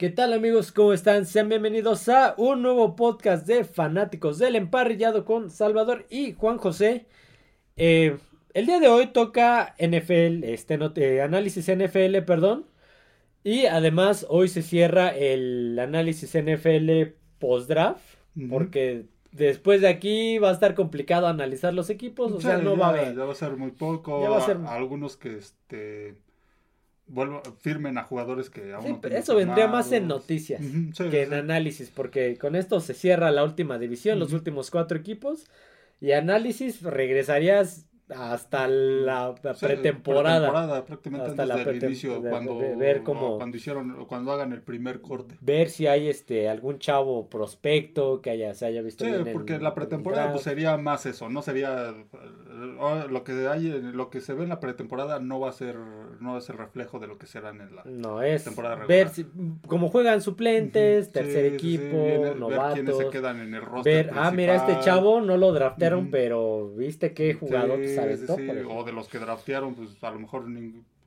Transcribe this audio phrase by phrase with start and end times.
[0.00, 0.72] ¿Qué tal amigos?
[0.72, 1.26] ¿Cómo están?
[1.26, 7.04] Sean bienvenidos a un nuevo podcast de fanáticos del emparrillado con Salvador y Juan José.
[7.76, 8.16] Eh,
[8.54, 12.64] el día de hoy toca NFL, este eh, análisis NFL, perdón.
[13.44, 18.00] Y además hoy se cierra el análisis NFL post-draft.
[18.48, 22.32] Porque después de aquí va a estar complicado analizar los equipos.
[22.32, 23.14] O sea, no va a haber.
[23.14, 24.22] Ya va a ser muy poco.
[24.22, 24.56] Ya va a ser...
[24.66, 26.14] algunos que este
[27.60, 30.60] firmen a jugadores que aún Eso vendría más en noticias
[31.10, 35.46] que en análisis, porque con esto se cierra la última división, los últimos cuatro equipos.
[36.00, 40.84] Y análisis regresarías hasta la, pretemporada.
[40.84, 45.36] prácticamente hasta la inicio, cuando, ver cómo, cuando hicieron, cuando hagan el primer corte.
[45.40, 49.04] Ver si hay este algún chavo prospecto que haya, se haya visto.
[49.04, 51.94] Sí, porque la pretemporada pues, sería más eso, no sería
[53.08, 55.76] lo que hay, lo que se ve en la pretemporada no va a ser,
[56.20, 58.98] no es el reflejo de lo que serán en la no, es temporada regular.
[58.98, 59.26] Ver si,
[59.66, 62.74] cómo juegan suplentes, tercer equipo, novatos.
[62.74, 64.06] Ver quiénes se quedan en el roster.
[64.06, 67.80] Ver, ah, mira, este chavo no lo draftearon, pero viste qué jugador
[68.68, 70.44] o de los que draftearon, pues a lo mejor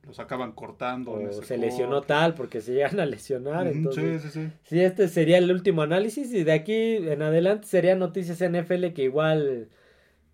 [0.06, 1.12] los acaban cortando.
[1.12, 3.66] O se lesionó tal porque se llegan a lesionar.
[3.66, 4.80] entonces, sí, sí, sí.
[4.80, 9.68] este sería el último análisis y de aquí en adelante serían noticias NFL que igual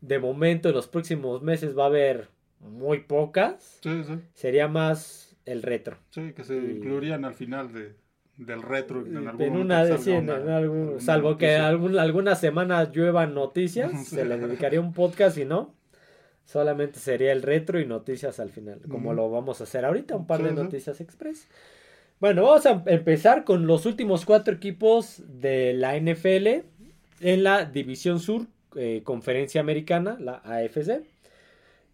[0.01, 2.29] de momento en los próximos meses va a haber
[2.61, 3.81] muy pocas.
[3.83, 4.15] Sí, sí.
[4.35, 5.97] Sería más el retro.
[6.11, 7.95] Sí, que se incluirían al final de,
[8.37, 9.05] del retro.
[9.07, 14.25] En, en una de sí, en, algún, salvo que algún, alguna semana lluevan noticias, se
[14.25, 15.75] le dedicaría un podcast y no.
[16.51, 20.27] Solamente sería el retro y noticias al final, como lo vamos a hacer ahorita, un
[20.27, 21.47] par de noticias express.
[22.19, 26.65] Bueno, vamos a empezar con los últimos cuatro equipos de la NFL
[27.21, 31.03] en la División Sur, eh, Conferencia Americana, la AFC.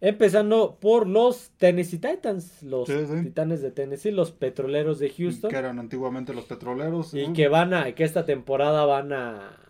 [0.01, 5.51] Empezando por los Tennessee Titans, los Titanes de Tennessee, los Petroleros de Houston.
[5.51, 7.13] Que eran antiguamente los Petroleros.
[7.13, 9.66] Y que van a, que esta temporada van a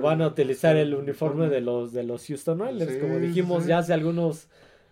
[0.00, 3.92] van a utilizar el uniforme de los de los Houston Oilers, como dijimos ya hace
[3.92, 4.48] algunos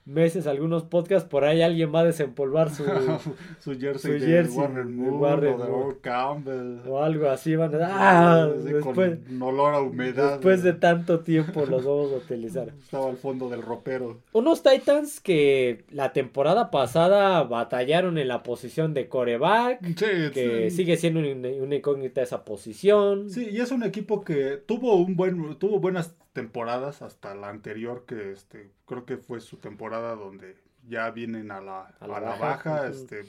[0.07, 2.85] meses, algunos podcasts, por ahí alguien va a desempolvar su,
[3.61, 6.81] su jersey, de Warren o Campbell.
[6.87, 8.47] O algo así, van a ¡Ah!
[8.47, 10.33] después, con olor a humedad.
[10.33, 12.69] Después de tanto tiempo los vamos a utilizar.
[12.69, 14.19] Estaba al fondo del ropero.
[14.33, 21.21] Unos Titans que la temporada pasada batallaron en la posición de coreback, que sigue siendo
[21.21, 23.31] una, incógnita esa posición.
[23.31, 28.05] Sí, y es un equipo que tuvo un buen tuvo buenas temporadas hasta la anterior
[28.07, 30.57] que este creo que fue su temporada donde
[30.87, 33.25] ya vienen a la, a la, baja, este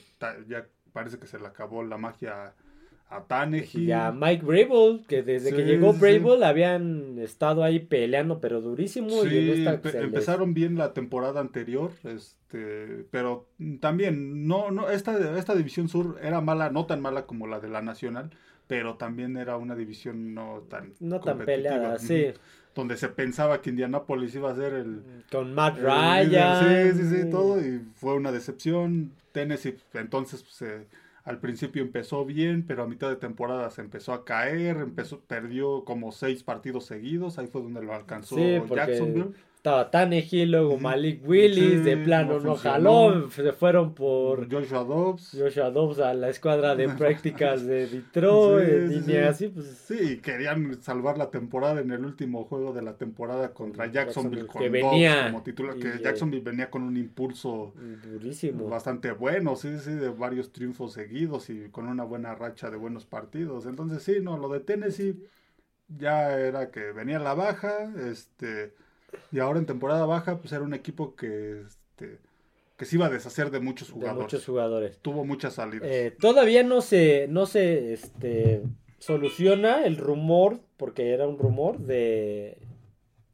[0.47, 2.53] ya parece que se le acabó la magia
[3.07, 3.83] a Tannehill.
[3.83, 9.23] Y a Mike Brable, que desde que llegó Brable habían estado ahí peleando, pero durísimo.
[9.23, 13.47] y empezaron bien la temporada anterior, este, pero
[13.79, 17.69] también, no, no, esta, esta división sur era mala, no tan mala como la de
[17.69, 18.31] la nacional,
[18.65, 22.33] pero también era una división no tan no tan peleada, sí
[22.75, 25.01] donde se pensaba que Indianapolis iba a ser el...
[25.31, 26.93] Con Matt Ryan.
[26.93, 29.11] Sí, sí, sí, todo, y fue una decepción.
[29.31, 30.71] Tennessee entonces pues,
[31.23, 35.83] al principio empezó bien, pero a mitad de temporada se empezó a caer, empezó, perdió
[35.83, 39.33] como seis partidos seguidos, ahí fue donde lo alcanzó Jacksonville
[39.65, 45.35] estaba Tannehill, luego Malik Willis, de plano no, jaló, se fueron por Joshua Dobbs.
[45.35, 49.65] Joshua Dobbs a la escuadra de prácticas de Detroit, y así pues.
[49.87, 54.61] Sí, querían salvar la temporada en el último juego de la temporada contra Jacksonville, con
[54.61, 57.73] que venía, como titular, que Jacksonville venía con un impulso
[58.03, 58.69] durísimo.
[58.69, 63.07] Bastante bueno, sí, sí, de varios triunfos seguidos y con una buena racha de buenos
[63.07, 63.65] partidos.
[63.65, 65.23] Entonces sí, no, lo de Tennessee
[65.87, 68.84] ya era que venía la baja, este
[69.31, 72.19] y ahora en temporada baja, pues era un equipo que, este,
[72.77, 74.23] que se iba a deshacer de muchos jugadores.
[74.23, 74.99] muchos jugadores.
[74.99, 75.87] Tuvo muchas salidas.
[75.89, 78.63] Eh, todavía no se, no se este,
[78.99, 82.57] soluciona el rumor, porque era un rumor de,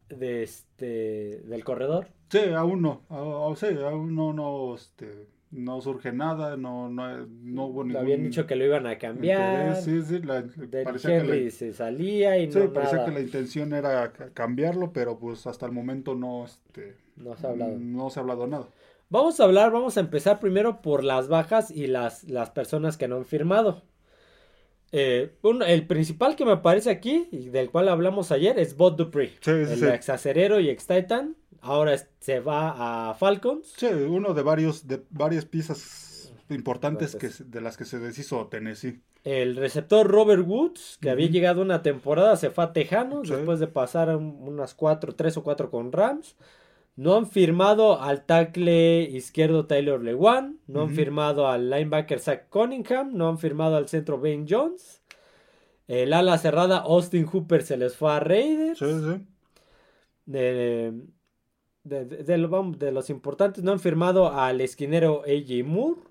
[0.09, 2.07] de este, del corredor.
[2.29, 3.01] Sí, aún no.
[3.09, 8.01] aún no, no, este, no surge nada, no, no, no hubo ningún...
[8.01, 9.75] Habían dicho que lo iban a cambiar.
[9.75, 10.45] Sí, sí, la,
[10.83, 15.45] parecía que la, se salía y sí, parecía que la intención era cambiarlo, pero pues
[15.47, 17.77] hasta el momento no, este, no se ha hablado.
[17.77, 18.67] No se ha hablado nada.
[19.09, 23.09] Vamos a hablar, vamos a empezar primero por las bajas y las, las personas que
[23.09, 23.83] no han firmado.
[24.93, 25.33] Eh,
[25.67, 29.33] el principal que me aparece aquí, y del cual hablamos ayer, es Bot Dupree.
[29.41, 33.73] Sí, el ex acerero y ex Titan ahora se va a Falcons.
[33.77, 39.01] Sí, uno de varios de varias piezas importantes que, de las que se deshizo Tennessee.
[39.23, 43.67] El receptor Robert Woods, que había llegado una temporada, se fue a Tejanos después de
[43.67, 46.35] pasar unas cuatro, tres o cuatro con Rams.
[46.95, 50.59] No han firmado al tackle izquierdo Taylor Lewan.
[50.67, 53.13] No han firmado al linebacker Zach Cunningham.
[53.13, 55.01] No han firmado al centro Ben Jones.
[55.87, 58.79] El ala cerrada Austin Hooper se les fue a Raiders.
[58.79, 59.25] Sí, sí.
[61.83, 66.01] De, de, los importantes no han firmado al esquinero AJ Moore.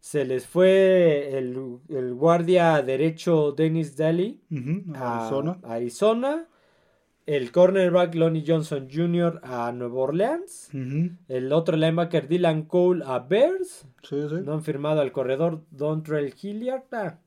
[0.00, 4.40] Se les fue el, guardia derecho Dennis Daly
[4.94, 5.30] a
[5.62, 6.48] Arizona.
[7.26, 9.40] El cornerback Lonnie Johnson Jr.
[9.42, 10.68] a Nueva Orleans.
[11.28, 13.86] El otro linebacker Dylan Cole a Bears.
[14.44, 16.82] No han firmado al corredor Dontrell Hilliard.
[16.92, 17.18] Ah,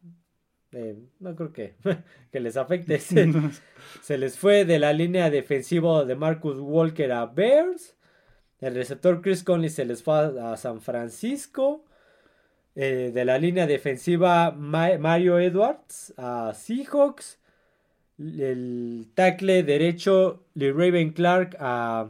[0.73, 1.75] eh, no creo que,
[2.31, 2.99] que les afecte.
[4.01, 7.95] Se, les fue de la línea defensiva de Marcus Walker a Bears.
[8.59, 11.83] El receptor Chris Conley se les fue a San Francisco.
[12.75, 17.39] Eh, de la línea defensiva Mario Edwards a Seahawks.
[18.19, 22.09] El tackle derecho Lee Raven Clark a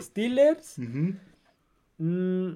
[0.00, 0.78] Steelers.
[1.98, 2.52] Mm,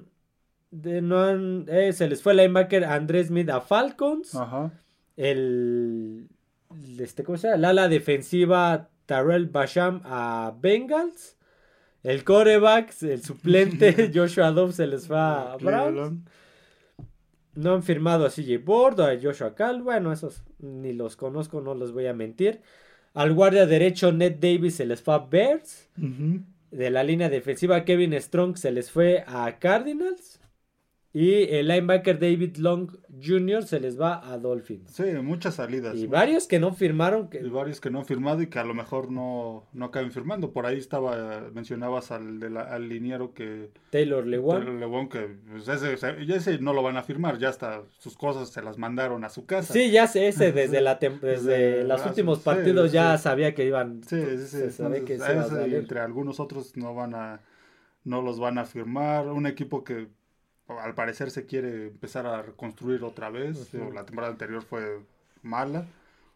[0.71, 4.33] de, eh, se les fue el linebacker Andrés Smith a Falcons.
[4.35, 4.71] Ajá
[5.17, 6.29] el,
[6.99, 7.57] este, ¿cómo se llama?
[7.57, 11.35] El ala defensiva Tarell Basham a Bengals.
[12.03, 16.21] El coreback, el suplente Joshua Dobbs se les va a Browns.
[17.55, 19.81] No han firmado a CJ Board a Joshua Cal.
[19.81, 22.61] Bueno, esos ni los conozco, no los voy a mentir.
[23.15, 25.89] Al guardia derecho Ned Davis se les fue a Bears.
[25.97, 30.39] De la línea defensiva Kevin Strong se les fue a Cardinals.
[31.13, 32.91] Y el linebacker David Long
[33.23, 33.63] Jr.
[33.63, 34.91] se les va a Dolphins.
[34.91, 35.95] Sí, muchas salidas.
[35.95, 37.29] Y varios que no firmaron.
[37.31, 40.51] Y varios que no han firmado y que a lo mejor no, no acaben firmando.
[40.51, 43.71] Por ahí estaba, mencionabas al, de al liniero que...
[43.89, 44.59] Taylor Lewan.
[44.59, 48.49] Taylor Lewan, que pues ese, ese, no lo van a firmar, ya hasta sus cosas
[48.49, 49.73] se las mandaron a su casa.
[49.73, 54.03] Sí, ya sé, ese desde, la desde, los últimos partidos ya sabía que iban...
[54.03, 54.83] Sí, sí, sí.
[55.05, 55.15] que
[55.77, 57.41] entre algunos otros no van a...
[58.03, 59.27] No los van a firmar.
[59.27, 60.07] Un equipo que
[60.67, 63.73] al parecer se quiere empezar a reconstruir otra vez.
[63.93, 64.99] La temporada anterior fue
[65.41, 65.85] mala.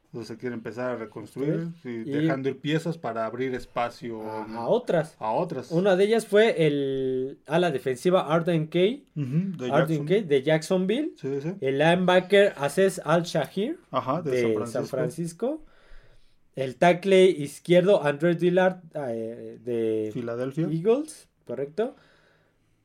[0.06, 5.16] Entonces se quiere empezar a reconstruir y, dejando ir piezas para abrir espacio a, otras.
[5.20, 5.72] A otras.
[5.72, 11.14] Una de ellas fue el ala defensiva Arden Kay, de, Jacksonville.
[11.62, 13.80] El linebacker Aces Al Shahir
[14.26, 15.64] de, San, Francisco.
[16.56, 21.96] El tackle izquierdo Andrew Dillard eh, de Philadelphia Eagles, correcto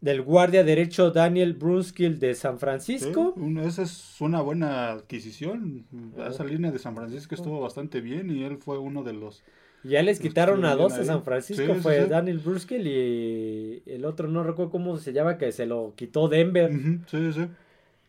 [0.06, 3.34] del guardia derecho Daniel Brunskill de San Francisco.
[3.64, 5.84] esa es una buena adquisición.
[6.16, 9.42] Esa línea de San Francisco estuvo bastante bien y él fue uno de los...
[9.82, 14.44] Ya les quitaron a dos a San Francisco, fue Daniel Brunskill y el otro no
[14.44, 16.70] recuerdo cómo se llama, que se lo quitó Denver.
[17.08, 17.46] Sí, sí.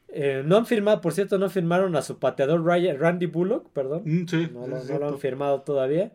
[0.10, 4.04] Eh, no han firmado, por cierto, no firmaron a su pateador Randy Bullock, perdón.
[4.06, 6.12] Mm, no, lo han firmado todavía.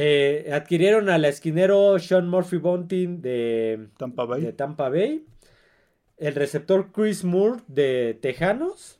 [0.00, 4.42] Eh, adquirieron al esquinero Sean Murphy Bunting de Tampa Bay.
[4.42, 5.26] De Tampa Bay.
[6.16, 8.96] El receptor Chris Moore de Tejanos.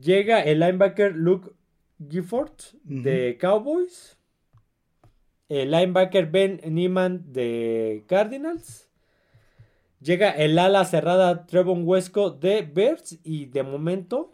[0.00, 1.50] Llega el linebacker Luke
[2.08, 2.54] Gifford
[2.84, 4.16] de Cowboys.
[5.50, 8.88] El linebacker Ben Neiman de Cardinals.
[10.00, 13.18] Llega el ala cerrada Trevon Huesco de Bears.
[13.24, 14.32] Y de momento,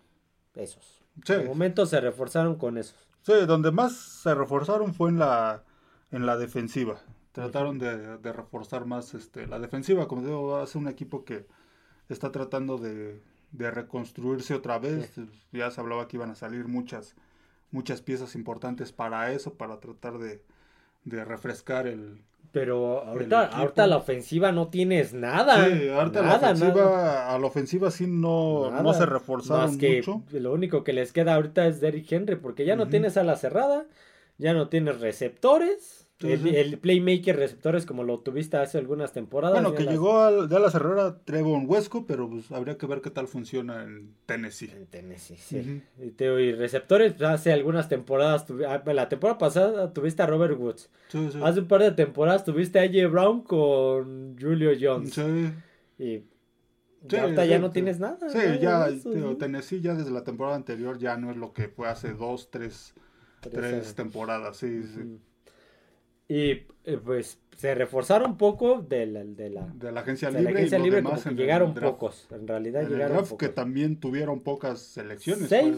[0.54, 1.02] esos.
[1.16, 3.05] De momento se reforzaron con esos.
[3.26, 5.64] Sí, donde más se reforzaron fue en la,
[6.12, 7.00] en la defensiva.
[7.32, 10.06] Trataron de, reforzar más este, la defensiva.
[10.06, 11.44] Como digo, hace un equipo que
[12.08, 13.20] está tratando de,
[13.50, 15.10] reconstruirse otra vez.
[15.50, 17.16] Ya se hablaba que iban a salir muchas,
[17.72, 20.40] muchas piezas importantes para eso, para tratar de,
[21.02, 22.22] de refrescar el,
[22.52, 25.66] pero ahorita, ahorita la ofensiva no tienes nada.
[25.66, 30.22] Sí, ahorita la ofensiva, a la ofensiva sí no, no se reforzaron Más que mucho.
[30.32, 33.36] Lo único que les queda ahorita es Derrick Henry, porque ya no tienes a la
[33.36, 33.86] cerrada,
[34.38, 39.60] ya no tienes receptores el, playmaker receptores como lo tuviste hace algunas temporadas.
[39.60, 43.10] Bueno, que llegó al, de la cerrera Trevon Huesco, pero pues habría que ver qué
[43.10, 44.70] tal funciona en Tennessee.
[44.70, 45.82] En Tennessee, sí.
[45.98, 50.90] y, receptores, pues, hace algunas temporadas, ah, la temporada pasada tuviste a Robert Woods.
[51.42, 55.20] Hace un par de temporadas tuviste a AJ Brown con Julio Jones.
[55.98, 56.22] Y
[57.14, 58.18] ahorita ya no tienes nada.
[58.30, 58.88] Sí, ya,
[59.38, 62.94] Tennessee ya desde la temporada anterior ya no es lo que fue hace dos, tres,
[63.40, 65.20] tres, temporadas, sí, sí.
[66.28, 70.52] Y eh, pues se reforzaron un poco de la, de la, de la agencia libre.
[70.52, 71.02] La agencia libre
[71.34, 73.38] llegaron pocos, en realidad llegaron pocos.
[73.38, 75.48] que también tuvieron pocas selecciones.
[75.48, 75.76] Seis,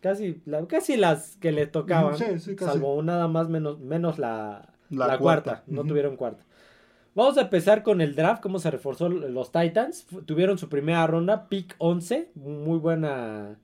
[0.00, 2.16] Casi, casi las que le tocaban,
[2.58, 6.44] salvo nada más menos, menos la, la, cuarta, no tuvieron cuarta.
[7.14, 10.06] Vamos a empezar con el draft, cómo se reforzó los Titans.
[10.24, 13.58] Tuvieron su primera ronda, pick 11, muy buena,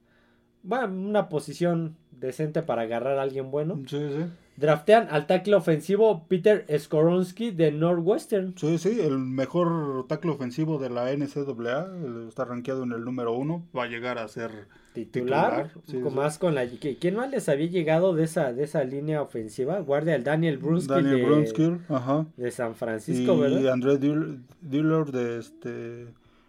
[0.64, 3.80] bueno, una posición decente para agarrar a alguien bueno.
[3.86, 4.24] Sí, sí.
[4.56, 8.54] Draftean al tackle ofensivo Peter Skoronsky de Northwestern.
[8.56, 12.28] Sí, sí, el mejor tackle ofensivo de la NCAA.
[12.28, 13.66] Está rankeado en el número uno.
[13.76, 15.72] Va a llegar a ser titular.
[15.84, 16.66] titular más con la.
[16.66, 19.80] ¿Quién más les había llegado de esa, de esa línea ofensiva?
[19.80, 20.94] Guardia el Daniel Brunskill.
[20.94, 22.26] Daniel de, ajá.
[22.36, 23.60] De San Francisco, ¿verdad?
[23.60, 26.06] Y André Dillard de este.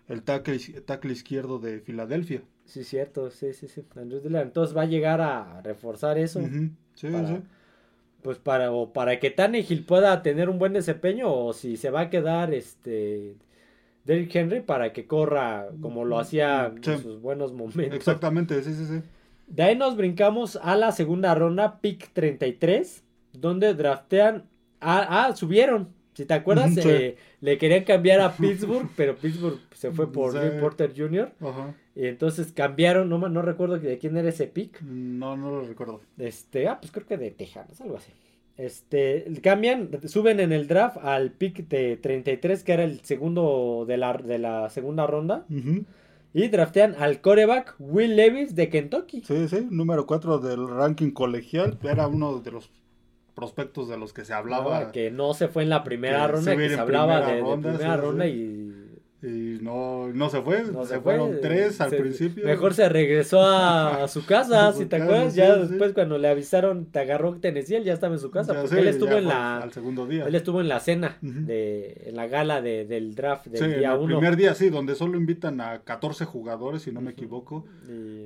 [0.08, 2.44] El tackle, tackle izquierdo de Filadelfia.
[2.66, 3.84] Sí, cierto, sí, sí, sí.
[3.96, 4.46] Andrés Dillard.
[4.46, 6.40] Entonces va a llegar a reforzar eso.
[6.42, 7.08] Sí, sí
[8.26, 12.00] pues para o para que Tannehill pueda tener un buen desempeño o si se va
[12.02, 13.36] a quedar este
[14.04, 17.96] Derrick Henry para que corra como lo hacía en sus buenos momentos.
[17.96, 19.02] Exactamente, sí, sí, sí.
[19.46, 23.04] De ahí nos brincamos a la segunda ronda, pick 33,
[23.34, 24.46] donde draftean
[24.82, 25.90] ah, ah subieron.
[26.16, 30.60] Si te acuerdas, eh, le querían cambiar a Pittsburgh, pero Pittsburgh se fue por Jim
[30.60, 31.32] Porter Jr.
[31.42, 31.76] Ajá.
[31.96, 34.82] Y entonces cambiaron, no, no recuerdo de quién era ese pick.
[34.82, 36.02] No, no lo recuerdo.
[36.18, 38.12] Este, ah, pues creo que de Texas, algo así.
[38.58, 43.98] Este, cambian, suben en el draft al pick de 33, que era el segundo de
[43.98, 45.46] la, de la segunda ronda.
[46.34, 49.24] Y draftean al coreback Will Levis de Kentucky.
[49.24, 51.78] Sí, sí, número 4 del ranking colegial.
[51.82, 52.70] Era uno de los
[53.36, 54.92] prospectos de los que se hablaba.
[54.92, 58.85] que no se fue en la primera ronda, que se hablaba de, primera ronda y
[59.26, 62.46] y no, no se fue, se, fueron tres al principio.
[62.46, 65.34] Mejor se regresó a, su casa, si te acuerdas.
[65.34, 68.54] ya después cuando le avisaron, te agarró Tennessee, él ya estaba en su casa.
[68.54, 69.58] porque él estuvo en la.
[69.58, 70.26] Al segundo día.
[70.26, 74.14] Él estuvo en la cena, de, en la gala de, del draft del día uno.
[74.14, 77.66] El primer día, sí, donde solo invitan a 14 jugadores, si no me equivoco.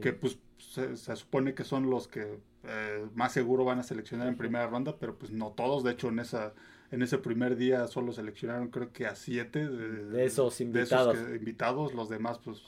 [0.01, 4.35] Que pues se, supone que son los que eh, más seguro van a seleccionar en
[4.35, 5.83] primera ronda, pero pues no todos.
[5.83, 6.53] De hecho, en esa
[6.91, 11.17] en ese primer día solo seleccionaron creo que a siete de, esos invitados.
[11.35, 12.61] invitados, los demás pues...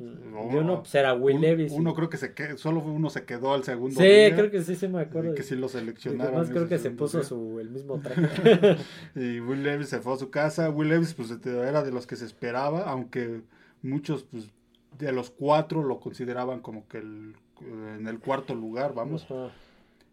[0.00, 1.72] uno pues era Will Levis.
[1.72, 4.34] Uno creo que se quedó, solo uno se quedó al segundo sí, día.
[4.34, 5.34] creo que sí se me acuerdo.
[5.34, 6.34] Que sí lo seleccionaron.
[6.34, 8.76] Además creo que se puso su, el mismo traje.
[9.14, 10.70] y Will Levis se fue a su casa.
[10.70, 13.42] Will Levis pues era de los que se esperaba, aunque
[13.82, 14.50] muchos pues
[14.98, 19.26] de los cuatro lo consideraban como que el, en el cuarto lugar, vamos.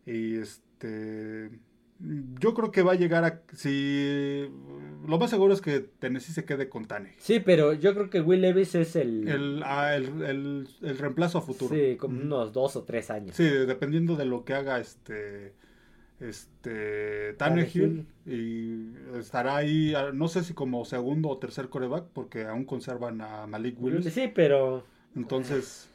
[0.05, 1.49] Y este
[1.99, 3.41] yo creo que va a llegar a.
[3.53, 4.49] Si.
[5.07, 7.13] Lo más seguro es que Tennessee se quede con Tane.
[7.17, 9.27] Sí, pero yo creo que Will Levis es el.
[9.27, 11.73] El, ah, el, reemplazo a futuro.
[11.73, 13.35] Sí, como unos dos o tres años.
[13.35, 15.53] Sí, dependiendo de lo que haga este.
[16.19, 17.33] Este.
[17.33, 18.05] Tannehill.
[18.25, 19.93] Y estará ahí.
[19.95, 24.13] Ah, no sé si como segundo o tercer coreback, porque aún conservan a Malik Willis.
[24.13, 24.83] Sí, pero.
[25.15, 25.89] Entonces.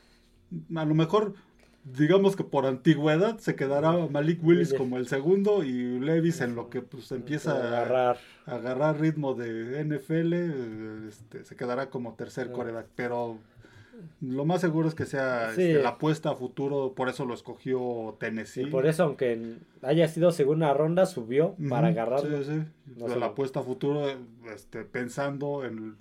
[0.75, 1.35] A lo mejor
[1.85, 6.69] digamos que por antigüedad se quedará Malik Willis como el segundo y Levis en lo
[6.69, 12.53] que pues empieza a agarrar, a agarrar ritmo de NFL, este, se quedará como tercer
[12.53, 13.39] coreback, pero
[14.21, 18.17] lo más seguro es que sea este, la apuesta a futuro, por eso lo escogió
[18.19, 18.63] Tennessee.
[18.63, 22.43] Y por eso, aunque haya sido segunda ronda, subió para agarrarlo.
[22.43, 22.65] Sí,
[22.97, 23.19] sí.
[23.19, 24.07] la apuesta a futuro,
[24.53, 25.97] este, pensando en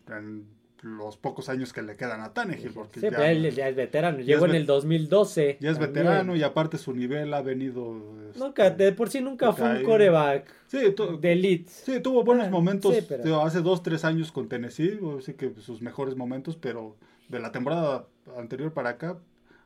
[0.81, 2.71] los pocos años que le quedan a Tannehill.
[2.71, 4.19] Porque sí, ya, pero él ya es veterano.
[4.19, 5.57] Llegó en el 2012.
[5.59, 8.31] Ya es veterano y aparte su nivel ha venido.
[8.35, 11.69] Nunca, este, de por sí nunca fue un coreback de elite.
[11.69, 12.95] Sí, tuvo buenos ah, momentos.
[13.43, 16.95] Hace dos, tres años con Tennessee, sí que sus mejores momentos, pero
[17.27, 18.07] de la temporada
[18.37, 19.17] anterior para acá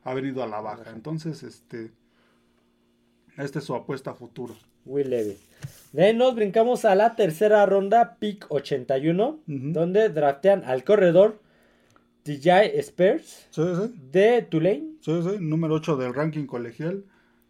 [0.02, 0.90] ha venido a la baja.
[0.90, 1.92] Entonces, este.
[3.36, 4.54] Esta es su apuesta a futuro.
[4.84, 5.38] Will Levis.
[5.92, 11.40] De ahí nos brincamos a la tercera ronda, pick 81, donde draftean al corredor
[12.24, 13.48] DJ Spears
[14.10, 14.94] de Tulane.
[15.00, 17.04] Sí, sí, número 8 del ranking colegial.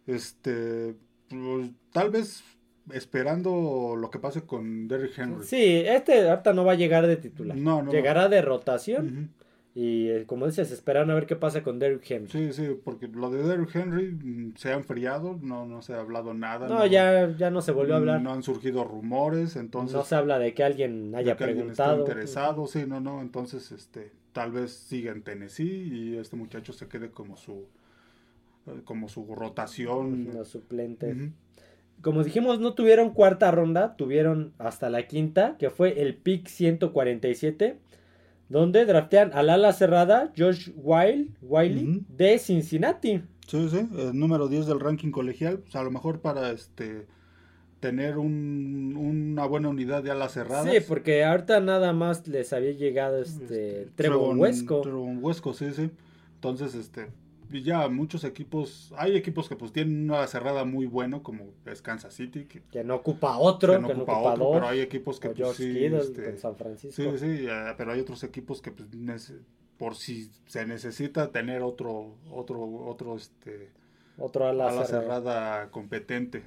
[0.07, 0.95] Este,
[1.29, 2.43] pues, tal vez
[2.93, 5.45] esperando lo que pase con Derrick Henry.
[5.45, 7.57] Sí, este ahorita no va a llegar de titular.
[7.57, 7.91] No, no.
[7.91, 9.31] Llegará de rotación.
[9.76, 12.31] Y eh, como dices, esperan a ver qué pasa con Derrick Henry.
[12.31, 16.00] Sí, sí, porque lo de Derrick Henry mm, se ha enfriado, no, no se ha
[16.00, 16.69] hablado nada.
[16.69, 18.23] No, ya, ya no se volvió a hablar.
[18.23, 19.97] No han surgido rumores, entonces...
[19.97, 21.99] No se habla de que alguien haya preguntado.
[21.99, 26.87] interesado, sí, no, no, entonces este, tal vez siga en Tennessee y este muchacho se
[26.87, 27.66] quede como su,
[28.69, 30.33] eh, como su rotación.
[30.33, 31.33] No, suplente.
[32.00, 37.78] Como dijimos, no tuvieron cuarta ronda, tuvieron hasta la quinta, que fue el pick 147
[38.49, 43.23] donde draftean al ala cerrada Josh Wiley, Wiley de Cincinnati.
[43.47, 47.07] Sí, sí, el número 10 del ranking colegial, a lo mejor para este
[47.81, 50.73] tener un, una buena unidad de alas cerradas.
[50.73, 54.81] Sí, porque ahorita nada más les había llegado este, este Trevon Huesco.
[54.81, 55.91] Trevon Huesco, sí, sí.
[56.37, 57.09] Entonces, este,
[57.62, 62.14] ya muchos equipos, hay equipos que pues tienen una cerrada muy bueno, como es Kansas
[62.14, 62.46] City.
[62.46, 66.37] Que, no ocupa otro, que no, ocupa, otro, pero hay equipos que pues, sí, este,
[66.38, 67.02] San Francisco.
[67.02, 67.46] Sí, sí,
[67.76, 68.88] pero hay otros equipos que pues,
[69.78, 73.70] por si se necesita tener otro, otro, otro, este,
[74.18, 76.42] otro ala, cerrada competente.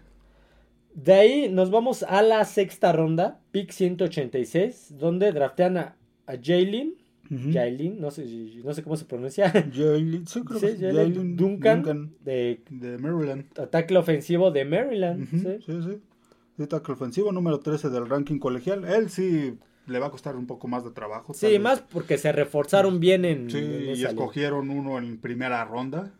[0.93, 5.95] De ahí nos vamos a la sexta ronda, pick 186, donde draftean a,
[6.25, 6.95] a Jalen.
[7.29, 8.25] No sé,
[8.63, 9.51] no sé cómo se pronuncia.
[9.74, 12.62] Jalen, Duncan, de,
[13.00, 13.46] Maryland.
[13.60, 15.27] Ataque ofensivo de Maryland.
[15.29, 15.81] sí, sí.
[15.84, 16.63] sí.
[16.63, 18.84] Ataque ofensivo número 13 del ranking colegial.
[18.86, 19.57] Él sí
[19.88, 21.34] le va a costar un poco más de trabajo.
[21.34, 23.50] Sí, más porque se reforzaron bien en.
[23.50, 26.13] Sí, y escogieron uno en primera ronda.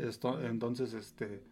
[0.00, 1.42] Esto, entonces, este.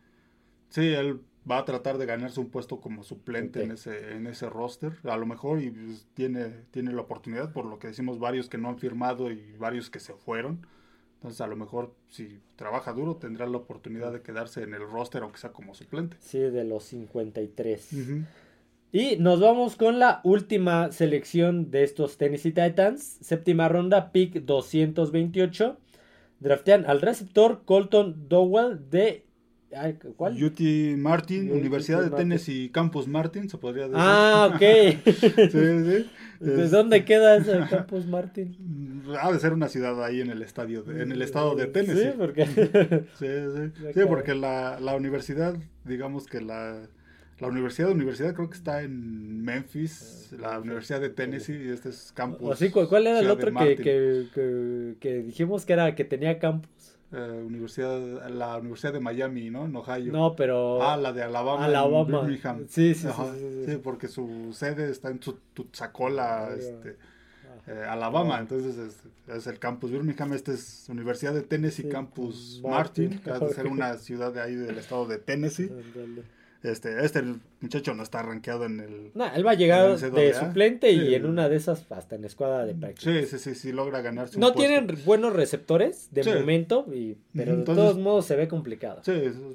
[0.68, 4.48] Sí, él va a tratar de ganarse un puesto como suplente en ese en ese
[4.48, 8.48] roster a lo mejor y pues, tiene tiene la oportunidad por lo que decimos varios
[8.48, 10.66] que no han firmado y varios que se fueron.
[11.14, 15.22] Entonces a lo mejor si trabaja duro tendrá la oportunidad de quedarse en el roster
[15.22, 16.16] aunque sea como suplente.
[16.20, 18.26] Sí de los 53
[18.94, 23.16] y nos vamos con la última selección de estos Tennessee Titans.
[23.22, 25.78] Séptima ronda pick 228
[26.40, 29.24] draftean al receptor Colton Dowell de
[30.16, 30.42] ¿Cuál?
[30.42, 30.60] UT
[30.98, 33.96] Martin, Universidad de Tennessee Campus Martin, se podría decir.
[33.98, 34.60] Ah, ok.
[35.50, 36.10] sí, sí.
[36.40, 39.02] ¿De dónde queda ese Campus Martin?
[39.20, 42.10] Ha de ser una ciudad ahí en el estadio, en el estado de Tennessee.
[42.10, 42.46] Sí, porque,
[43.18, 43.92] sí, sí.
[43.94, 46.88] sí porque la, la universidad, digamos que la,
[47.38, 51.88] la universidad de universidad creo que está en Memphis, la Universidad de Tennessee, y este
[51.88, 52.52] es campus.
[52.52, 56.70] Así, ¿Cuál era el otro que, que, que, que dijimos que era que tenía campus?
[57.14, 59.66] Eh, universidad, la Universidad de Miami, ¿no?
[59.66, 60.12] En Ohio.
[60.12, 60.82] No, pero...
[60.82, 61.66] Ah, la de Alabama.
[61.66, 62.26] Alabama.
[62.68, 63.06] Sí, sí,
[63.66, 66.96] sí, porque su sede está en Tutsacola, este,
[67.66, 68.38] eh, Alabama.
[68.38, 68.96] Entonces
[69.28, 70.32] es, el campus Birmingham.
[70.32, 74.78] Este es Universidad de Tennessee Campus Martin, que de ser una ciudad de ahí del
[74.78, 75.70] estado de Tennessee.
[76.62, 77.24] Este, este
[77.60, 79.10] muchacho no está rankeado en el.
[79.14, 82.64] No, él va a llegar de suplente y en una de esas hasta en escuadra
[82.64, 83.10] de práctica.
[83.10, 84.38] Sí, sí, sí, sí, logra ganarse.
[84.38, 89.00] No tienen buenos receptores de momento, y, pero de todos modos se ve complicado.
[89.02, 89.12] Sí,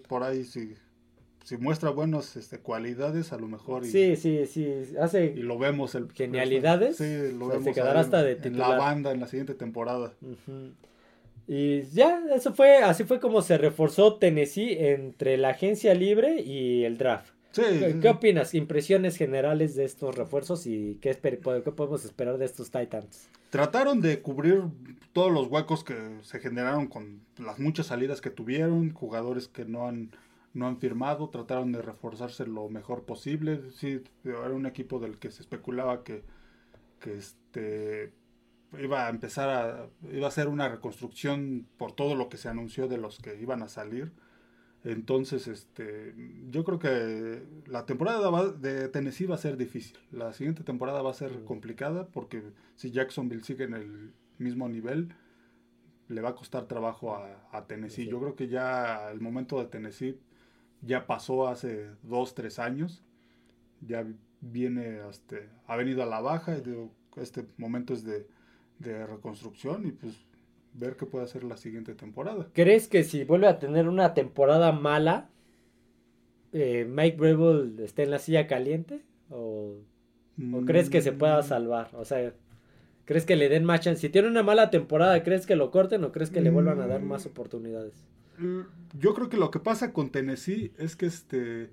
[0.07, 0.75] por ahí sí.
[1.45, 3.85] Si muestra buenas este, cualidades, a lo mejor.
[3.85, 4.67] Y, sí, sí, sí.
[4.99, 5.95] Hace y lo vemos.
[5.95, 6.97] El, genialidades.
[6.97, 7.63] Sí, lo vemos.
[7.63, 8.71] Se quedará hasta de titular.
[8.71, 10.11] En la banda en la siguiente temporada.
[11.47, 16.83] Y ya, eso fue, así fue como se reforzó Tennessee entre la agencia libre y
[16.83, 17.31] el draft.
[17.53, 18.53] ¿Qué, opinas?
[18.53, 23.29] Impresiones generales de estos refuerzos y qué, qué podemos esperar de estos Titans.
[23.49, 24.63] Trataron de cubrir
[25.13, 29.87] todos los huecos que se generaron con las muchas salidas que tuvieron, jugadores que no
[29.87, 30.11] han,
[30.53, 33.61] no han firmado, trataron de reforzarse lo mejor posible.
[33.75, 36.23] Sí, era un equipo del que se especulaba que,
[36.99, 38.11] que este
[38.79, 42.87] iba a empezar a, iba a ser una reconstrucción por todo lo que se anunció
[42.87, 44.11] de los que iban a salir.
[44.83, 46.13] Entonces, este,
[46.49, 49.97] yo creo que la temporada de Tennessee va a ser difícil.
[50.11, 52.43] La siguiente temporada va a ser complicada porque
[52.75, 55.13] si Jacksonville sigue en el mismo nivel,
[56.07, 58.07] le va a costar trabajo a, Tennessee.
[58.07, 60.19] Yo creo que ya el momento de Tennessee
[60.81, 63.03] ya pasó hace dos, tres años.
[63.81, 64.05] Ya
[64.39, 66.55] viene, este, ha venido a la baja.
[67.17, 68.27] Este momento es de
[68.79, 70.13] de reconstrucción y pues
[70.73, 72.47] ver qué puede hacer la siguiente temporada.
[72.53, 75.29] ¿Crees que si vuelve a tener una temporada mala,
[76.53, 79.01] eh, Mike Breville esté en la silla caliente?
[79.29, 79.75] ¿O,
[80.65, 81.43] crees que se pueda mm.
[81.43, 81.89] salvar?
[81.93, 82.33] O sea,
[83.05, 84.01] ¿crees que le den más chance?
[84.01, 86.87] Si tiene una mala temporada, ¿crees que lo corten o crees que le vuelvan a
[86.87, 87.29] dar más mm.
[87.29, 88.05] oportunidades?
[88.37, 88.61] Mm,
[88.99, 91.69] yo creo que lo que pasa con Tennessee es que este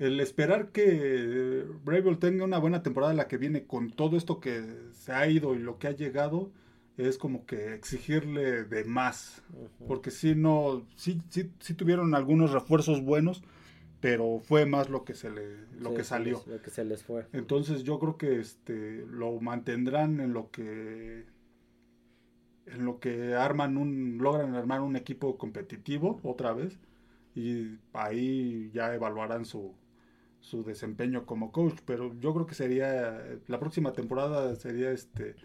[0.00, 4.64] el esperar que Breville tenga una buena temporada la que viene con todo esto que
[4.92, 6.50] se ha ido y lo que ha llegado
[6.96, 9.42] es como que exigirle de más.
[9.86, 13.42] Porque si no sí, sí, sí tuvieron algunos refuerzos buenos
[14.00, 16.42] pero fue más lo que se le lo que salió.
[16.46, 17.26] lo que se les fue.
[17.32, 21.26] Entonces yo creo que este lo mantendrán en lo que
[22.64, 26.78] en lo que arman un logran armar un equipo competitivo otra vez
[27.34, 29.74] y ahí ya evaluarán su
[30.40, 35.36] su desempeño como coach, pero yo creo que sería, la próxima temporada sería este,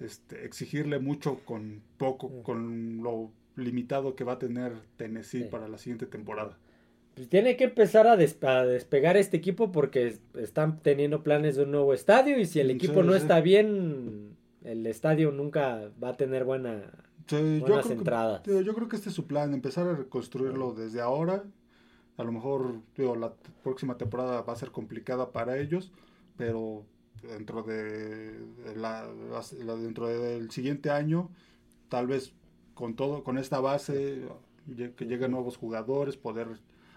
[0.00, 5.78] este exigirle mucho con poco, con lo limitado que va a tener Tennessee para la
[5.78, 6.58] siguiente temporada.
[7.14, 11.94] Pues tiene que empezar a, despegar este equipo porque están teniendo planes de un nuevo
[11.94, 16.90] estadio y si el equipo no está bien, el estadio nunca va a tener buena,
[17.30, 18.42] buenas entradas.
[18.44, 21.44] yo creo que este es su plan, empezar a reconstruirlo desde ahora
[22.16, 25.92] a lo mejor digo, la próxima temporada va a ser complicada para ellos,
[26.36, 26.84] pero
[27.22, 28.38] dentro de
[28.76, 29.06] la,
[29.80, 31.30] dentro del siguiente año,
[31.88, 32.32] tal vez
[32.74, 34.22] con todo, con esta base,
[34.96, 36.48] que lleguen nuevos jugadores, poder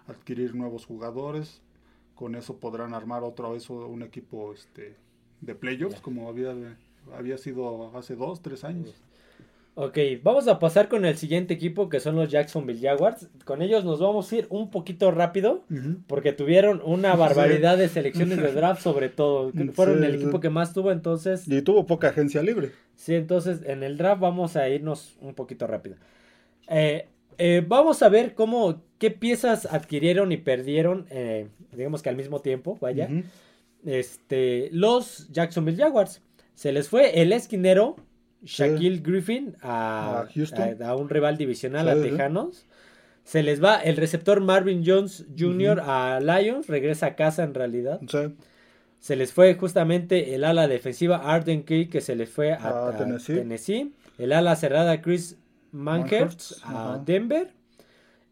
[0.08, 1.62] adquirir nuevos jugadores,
[2.16, 4.96] con eso podrán armar otra vez un equipo este
[5.42, 6.56] de playoffs como había
[7.16, 8.94] había sido hace dos, tres años.
[9.80, 13.30] Ok, vamos a pasar con el siguiente equipo que son los Jacksonville Jaguars.
[13.46, 15.66] Con ellos nos vamos a ir un poquito rápido
[16.08, 19.52] porque tuvieron una barbaridad de selecciones de draft sobre todo.
[19.74, 21.48] Fueron el equipo que más tuvo entonces.
[21.48, 22.72] Y tuvo poca agencia libre.
[22.96, 25.98] Sí, entonces en el draft vamos a irnos un poquito rápido.
[26.70, 27.06] Eh,
[27.38, 32.42] eh, vamos a ver cómo, qué piezas adquirieron y perdieron, eh, digamos que al mismo
[32.42, 33.10] tiempo, vaya.
[33.86, 36.24] Este, los Jacksonville Jaguars.
[36.56, 37.98] Se les fue el esquinero
[38.44, 40.26] Shaquille Griffin a,
[40.82, 42.66] a, un rival divisional, a Tejanos.
[43.24, 45.82] Se les va el receptor Marvin Jones Jr.
[45.82, 48.00] a Lions, regresa a casa en realidad.
[49.00, 53.94] Se les fue justamente el ala defensiva Arden Key, que se les fue a, Tennessee.
[54.18, 55.38] El ala cerrada Chris
[55.72, 57.52] Manhurst a Denver.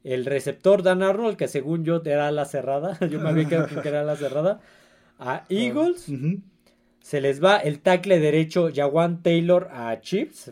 [0.04, 3.90] El receptor Dan Arnold, que según yo era ala cerrada, yo me había quedado que
[3.90, 4.62] era ala cerrada,
[5.20, 6.08] a Eagles.
[7.06, 10.48] Se les va el tackle derecho Jawan Taylor a Chips.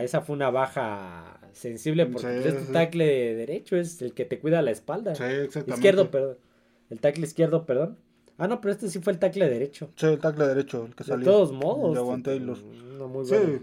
[0.00, 4.62] Esa fue una baja sensible porque pues, este tackle derecho es el que te cuida
[4.62, 5.16] la espalda.
[5.16, 5.72] Sí, exactamente.
[5.72, 6.36] Izquierdo, perdón.
[6.90, 7.98] El tackle izquierdo, perdón.
[8.38, 9.90] Ah, no, pero este sí fue el tackle derecho.
[9.96, 11.26] Sí, el tackle derecho, el que salió.
[11.26, 11.96] De todos modos.
[11.96, 12.56] Jawan Taylor.
[12.96, 13.60] No, muy bueno.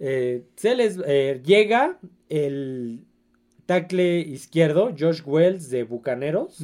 [0.00, 3.04] Eh, se les eh, llega el
[3.66, 6.58] tackle izquierdo, Josh Wells de Bucaneros.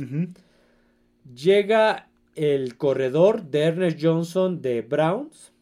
[1.32, 5.52] Llega el corredor de Ernest Johnson de Browns.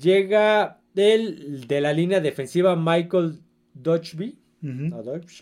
[0.00, 3.40] Llega del, de la línea defensiva Michael
[3.74, 4.38] Dodgeby,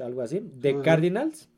[0.00, 1.48] algo así, de Cardinals.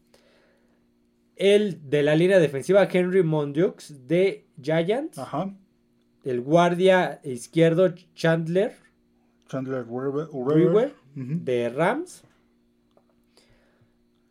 [1.36, 5.18] El de la línea defensiva Henry Mondux de Giants.
[6.24, 8.72] El guardia izquierdo Chandler.
[9.48, 9.84] Chandler
[11.14, 12.24] de Rams.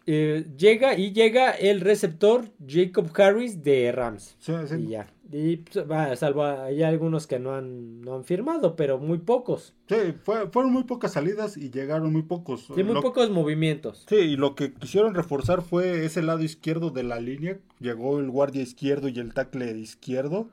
[0.10, 4.38] Eh, llega y llega el receptor Jacob Harris de Rams.
[4.39, 4.76] Sí, sí.
[4.76, 5.08] Y ya.
[5.30, 9.76] Y pues, salvo hay algunos que no han, no han firmado, pero muy pocos.
[9.89, 12.70] Sí, fueron muy pocas salidas y llegaron muy pocos.
[12.74, 14.06] Sí, muy pocos movimientos.
[14.08, 17.60] Sí, y lo que quisieron reforzar fue ese lado izquierdo de la línea.
[17.82, 20.50] Llegó el guardia izquierdo y el tackle izquierdo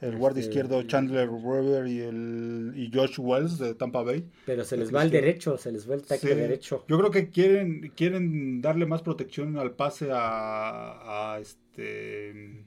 [0.00, 4.28] el guardia este, izquierdo Chandler Weber y el y Josh Wells de Tampa Bay.
[4.44, 6.84] Pero se les va el derecho, se les va el tackle derecho.
[6.88, 12.66] Yo creo que quieren quieren darle más protección al pase a, a este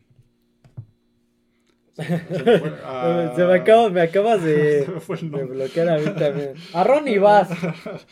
[3.36, 4.86] se, me, acabas, me acabas de,
[5.22, 6.54] de, bloquear a mí también.
[6.74, 7.50] A Ronnie Bass.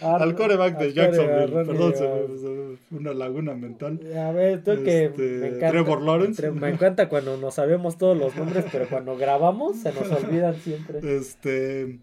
[0.02, 1.66] Al coreback de Jacksonville.
[1.66, 4.00] Perdón, se una laguna mental.
[4.16, 5.70] A ver, tú que este, me encanta.
[5.70, 6.52] Trevor Lawrence.
[6.52, 11.00] Me encanta cuando no sabemos todos los nombres, pero cuando grabamos se nos olvidan siempre.
[11.18, 12.00] Este.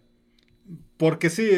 [0.97, 1.49] Porque sí,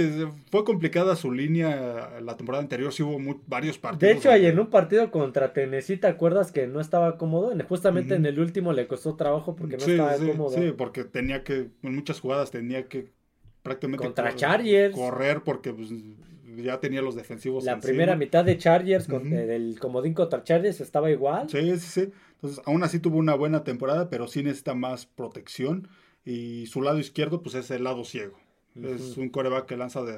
[0.51, 4.14] fue complicada su línea la temporada anterior, sí hubo varios partidos.
[4.14, 7.53] De hecho, ahí en un partido contra Tennessee, ¿te acuerdas que no estaba cómodo?
[7.68, 10.51] Justamente en el último le costó trabajo porque no estaba cómodo.
[10.51, 13.11] Sí, porque tenía que, en muchas jugadas tenía que
[13.62, 14.94] prácticamente contra Chargers.
[14.94, 15.90] correr porque pues,
[16.57, 17.64] ya tenía los defensivos.
[17.64, 21.51] La primera mitad de Chargers, con, eh, del comodín contra Chargers, estaba igual.
[21.51, 22.12] Sí, sí, sí.
[22.35, 25.88] Entonces, aún así tuvo una buena temporada, pero sí necesita más protección.
[26.25, 28.38] Y su lado izquierdo, pues es el lado ciego.
[28.83, 30.17] Es un coreback que lanza de,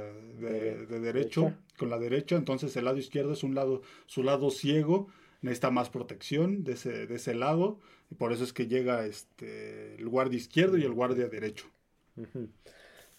[0.87, 5.09] de, derecho, con la derecha, entonces el lado izquierdo es un lado, su lado ciego,
[5.43, 7.79] necesita más protección de ese, de ese lado,
[8.11, 11.67] y por eso es que llega este, el guardia izquierdo y el guardia derecho.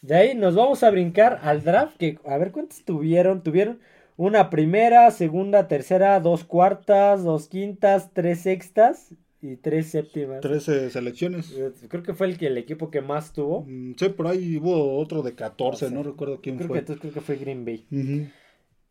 [0.01, 3.79] De ahí nos vamos a brincar al draft, que a ver cuántos tuvieron, tuvieron
[4.17, 10.41] una primera, segunda, tercera, dos cuartas, dos quintas, tres sextas y tres séptimas.
[10.41, 11.51] Trece selecciones.
[11.51, 13.65] Eh, creo que fue el, que, el equipo que más tuvo.
[13.67, 16.83] Mm, sí, por ahí hubo otro de 14, no recuerdo quién fue.
[16.83, 17.85] Que, creo que fue Green Bay.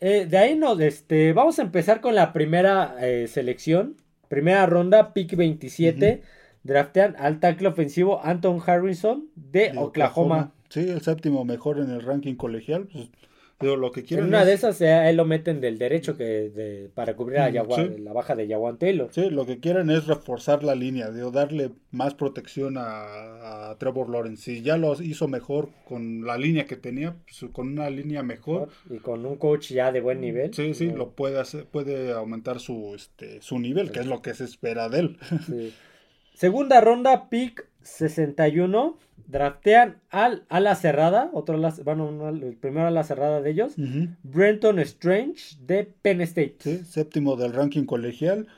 [0.01, 3.97] Eh, de ahí nos, este, vamos a empezar con la primera eh, selección.
[4.29, 6.23] Primera ronda, pick 27.
[6.63, 10.53] Draftean al tackle ofensivo Anton Harrison de, Oklahoma.
[10.69, 12.89] Sí, el séptimo mejor en el ranking colegial.
[12.93, 13.09] Pues,
[13.61, 17.16] lo que quieren en una de esas él lo meten del derecho que de, para
[17.16, 19.09] cubrir a mm, la baja de Taylor.
[19.12, 24.42] Sí, lo que quieren es reforzar la línea, de darle más protección a, Trevor Lawrence.
[24.42, 28.68] Si ya lo hizo mejor con la línea que tenía, pues, con una línea mejor.
[28.90, 30.55] Y con un coach ya de buen nivel.
[30.55, 34.35] Sí, sí, lo puede hacer, puede aumentar su, este, su nivel, que es lo que
[34.35, 35.18] se espera de él.
[36.35, 43.51] Segunda ronda, pick 61 draftean al ala cerrada, otro bueno, el primero ala cerrada de
[43.51, 43.75] ellos,
[44.23, 46.57] Brenton Strange de Penn State.
[46.61, 48.49] Sí, séptimo del ranking colegial.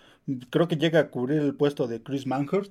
[0.50, 2.70] Creo que llega a cubrir el puesto de Chris Manhurt.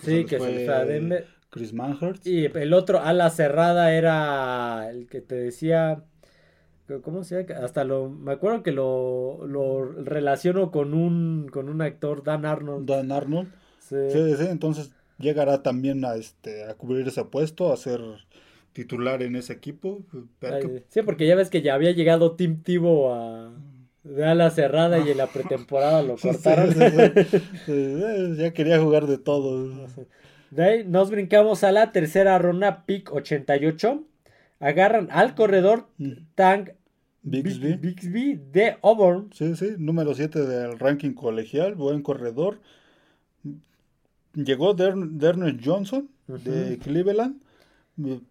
[0.00, 1.26] Sí, que se fue Denver.
[1.50, 2.26] Chris Manhurt.
[2.26, 6.04] Y el otro ala cerrada era el que te decía.
[7.02, 7.64] ¿Cómo se llama?
[7.64, 8.08] Hasta lo.
[8.08, 12.88] Me acuerdo que lo, lo relaciono con un, con un actor, Dan Arnold.
[12.88, 13.50] Dan Arnold.
[13.80, 18.00] Sí, sí, sí entonces llegará también a, este, a cubrir ese puesto, a ser
[18.74, 20.02] titular en ese equipo.
[20.88, 23.52] Sí, porque ya ves que ya había llegado Tim Tivo a
[24.04, 26.74] de ala cerrada y en la pretemporada lo cortaron.
[28.36, 29.86] ya quería jugar de todo.
[30.50, 34.04] De ahí nos brincamos a la tercera ronda, pick 88.
[34.60, 36.12] Agarran al corredor mm.
[36.34, 36.70] Tank
[37.22, 37.74] Bixby.
[37.74, 39.30] Bixby de Auburn.
[39.32, 42.60] Sí, sí, número 7 del ranking colegial, buen corredor.
[44.34, 47.42] Llegó Derner Johnson de Cleveland.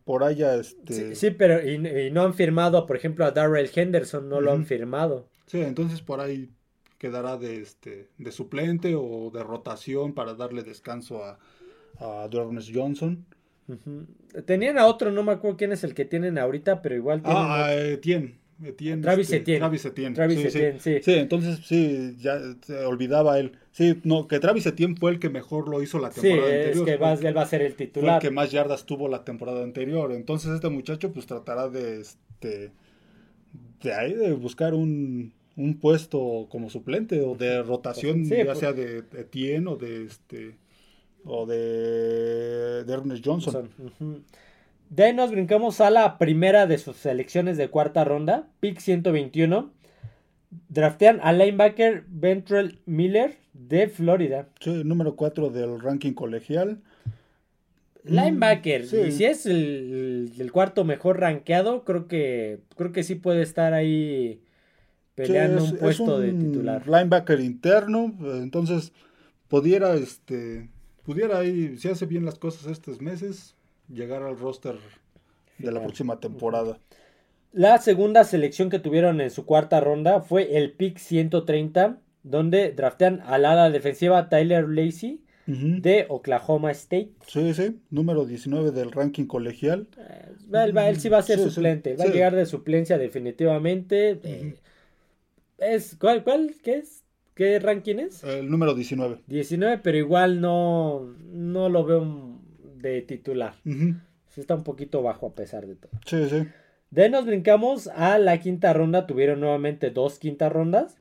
[0.03, 1.15] Por allá, este.
[1.15, 5.29] Sí, pero y, no han firmado, por ejemplo, a Darrell Henderson, no lo han firmado.
[5.45, 6.49] Sí, entonces por ahí
[6.97, 11.37] quedará de, este, de suplente o de rotación para darle descanso a,
[11.99, 13.25] a Johnson.
[14.45, 17.41] Tenían a otro, no me acuerdo quién es el que tienen ahorita, pero igual tienen.
[17.43, 18.40] Ah, Etienne.
[18.63, 19.59] Etienne, Travis este, Etienne.
[19.59, 20.15] Travis Etienne.
[20.15, 20.99] Travis sí, Etienne, sí.
[21.01, 21.13] sí.
[21.13, 23.53] entonces sí, ya se olvidaba él.
[23.71, 26.77] Sí, no, que Travis Etienne fue el que mejor lo hizo la temporada sí, anterior.
[26.77, 26.91] Es que
[27.27, 28.09] él va a ser el titular.
[28.09, 30.11] Fue el que más yardas tuvo la temporada anterior.
[30.11, 32.71] Entonces este muchacho pues tratará de este
[33.81, 38.59] de ahí de buscar un, un puesto como suplente o de rotación, ya pues.
[38.59, 40.55] sea de Etienne o de este
[41.23, 43.69] o de, Ernest Johnson.
[44.91, 49.71] De ahí nos brincamos a la primera de sus selecciones de cuarta ronda, pick 121.
[50.67, 54.49] Draftean al linebacker Ventrell Miller de Florida.
[54.59, 56.81] Sí, número 4 del ranking colegial.
[58.03, 63.73] Linebacker, y si es el, cuarto mejor rankeado, creo que creo que sí puede estar
[63.73, 64.41] ahí
[65.15, 66.85] peleando un puesto de titular.
[66.85, 68.91] Linebacker interno, entonces
[69.47, 70.69] pudiera este
[71.03, 73.55] pudiera ahí, si hace bien las cosas estos meses,
[73.93, 74.75] llegar al roster
[75.57, 76.77] de la próxima temporada.
[77.53, 83.21] La segunda selección que tuvieron en su cuarta ronda fue el pick 130, donde draftean
[83.25, 87.09] al ala defensiva Tyler Lacey de Oklahoma State.
[87.27, 89.87] Sí, sí, número 19 del ranking colegial.
[89.97, 94.19] Eh, él, sí va a ser suplente, va a llegar de suplencia definitivamente.
[94.23, 94.55] Eh,
[95.57, 96.55] es, ¿cuál, ¿Cuál?
[96.63, 97.03] ¿Qué es?
[97.33, 98.23] ¿Qué ranking es?
[98.23, 99.19] El número 19.
[99.27, 102.30] 19, pero igual no, no lo veo
[102.81, 103.55] de titular.
[104.35, 105.91] Está un poquito bajo a pesar de todo.
[106.05, 106.47] Sí, sí.
[106.89, 109.07] De ahí nos brincamos a la quinta ronda.
[109.07, 110.97] Tuvieron nuevamente dos quintas rondas.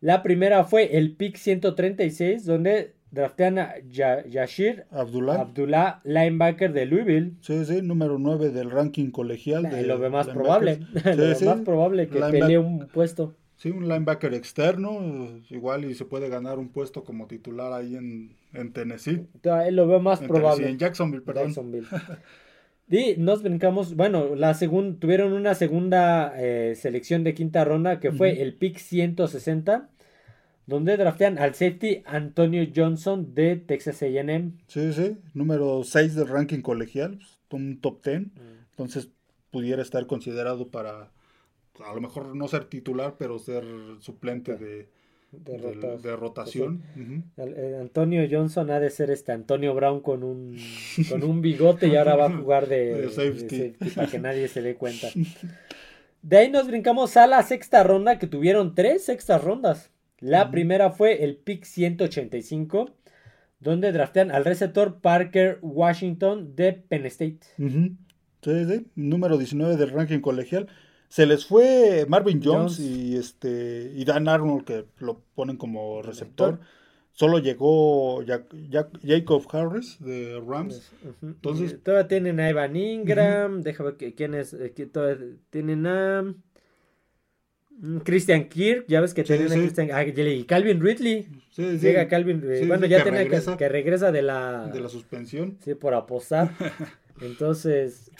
[0.00, 5.40] La primera fue el pick 136, donde draftean a Yashir Abdullah.
[5.40, 7.32] Abdullah, linebacker de Louisville.
[7.40, 9.62] Sí, sí, número 9 del ranking colegial.
[9.62, 10.80] De lo ve más probable.
[11.16, 13.34] lo más probable que pelee un puesto.
[13.56, 18.36] Sí, un linebacker externo, igual y se puede ganar un puesto como titular ahí en,
[18.54, 19.26] en Tennessee.
[19.70, 20.68] Lo veo más probable.
[20.68, 21.52] en Jacksonville, perdón.
[22.88, 28.12] y nos brincamos, bueno, la segunda, tuvieron una segunda eh, selección de quinta ronda que
[28.12, 29.90] fue el pick 160,
[30.66, 34.52] donde draftean al safety Antonio Johnson de Texas A&M.
[34.66, 37.18] Sí, sí, número 6 del ranking colegial,
[37.50, 38.30] un top 10, mm.
[38.70, 39.10] entonces
[39.50, 41.10] pudiera estar considerado para
[41.84, 43.64] a lo mejor no ser titular, pero ser
[44.00, 44.88] suplente de,
[45.42, 46.82] de, rotación.
[47.36, 50.56] Eh, Antonio Johnson ha de ser este Antonio Brown con un,
[51.08, 53.74] con un bigote y ahora va a jugar de, safety.
[53.94, 55.08] para que nadie se dé cuenta.
[56.22, 59.90] De ahí nos brincamos a la sexta ronda, que tuvieron tres sextas rondas.
[60.20, 62.94] La primera fue el pick 185,
[63.60, 67.40] donde draftean al receptor Parker Washington de Penn State.
[67.58, 70.68] Sí, sí, número 19 del ranking colegial.
[71.14, 76.58] Se les fue Marvin Jones, y este y Dan Arnold que lo ponen como receptor.
[77.12, 80.90] Solo llegó Jacob Harris de Rams.
[81.22, 84.74] Entonces todavía tienen a Evan Ingram, déjame ver quién es, eh,
[85.50, 86.34] tienen a
[87.78, 91.28] mm, Christian Kirk, ya ves que tienen a Christian ah, y Calvin Ridley.
[91.56, 95.58] Llega Calvin, eh, bueno, ya tiene que, que, regresa de la de la suspensión.
[95.60, 96.50] Sí, por apostar.
[97.20, 98.10] Entonces,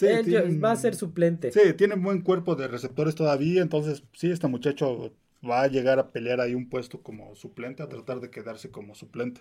[0.62, 1.50] va a ser suplente.
[1.52, 3.62] Sí, tiene buen cuerpo de receptores todavía.
[3.62, 5.12] Entonces, sí, este muchacho
[5.48, 8.94] va a llegar a pelear ahí un puesto como suplente, a tratar de quedarse como
[8.94, 9.40] suplente.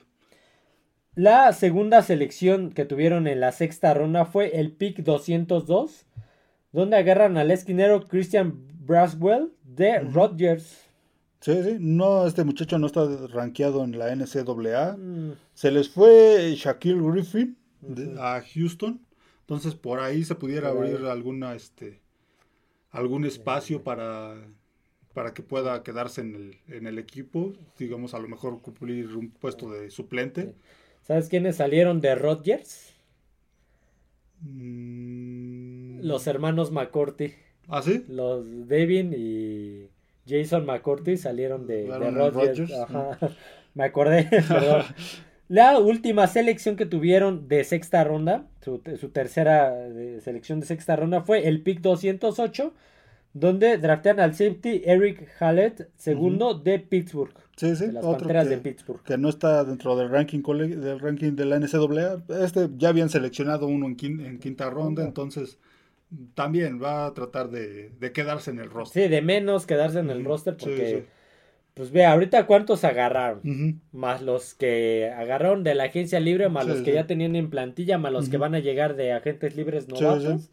[1.16, 6.08] La segunda selección que tuvieron en la sexta ronda fue el pick 202,
[6.72, 10.82] donde agarran al esquinero Christian Braswell de Rodgers.
[11.40, 14.98] Sí, sí, no, este muchacho no está rankeado en la NCAA.
[14.98, 15.34] Mm.
[15.54, 17.58] Se les fue Shaquille Griffin
[18.18, 19.00] a Houston.
[19.44, 22.02] Entonces por ahí se pudiera abrir alguna este
[22.92, 24.36] algún espacio para
[25.14, 29.30] para que pueda quedarse en el, en el equipo, digamos a lo mejor cumplir un
[29.30, 30.56] puesto de suplente.
[31.02, 32.94] ¿Sabes quiénes salieron de Rodgers?
[34.42, 36.00] Mm.
[36.02, 37.34] Los hermanos McCourty.
[37.68, 38.06] ¿Ah, sí?
[38.08, 39.90] Los Devin y
[40.28, 42.72] Jason McCourty salieron de, de Rodgers.
[42.72, 43.18] Ajá.
[43.74, 44.84] Me acordé, perdón.
[45.48, 49.74] La última selección que tuvieron de sexta ronda, su, tercera
[50.22, 52.74] selección de sexta ronda fue el pick 208,
[53.34, 57.34] donde draftean al safety Eric Hallett, segundo de Pittsburgh.
[57.58, 59.04] Sí, sí, de las Panteras de Pittsburgh.
[59.04, 62.24] Que no está dentro del ranking, del ranking de la NCAA.
[62.44, 63.96] Este ya habían seleccionado uno en,
[64.40, 65.58] quinta, ronda, entonces
[66.36, 69.04] también va a tratar de, quedarse en el roster.
[69.04, 71.06] Sí, de menos quedarse en el roster porque...
[71.74, 76.82] Pues ve, ahorita cuántos agarraron, más los que agarraron de la agencia libre, más los
[76.82, 80.52] que ya tenían en plantilla, más los que van a llegar de agentes libres novatos.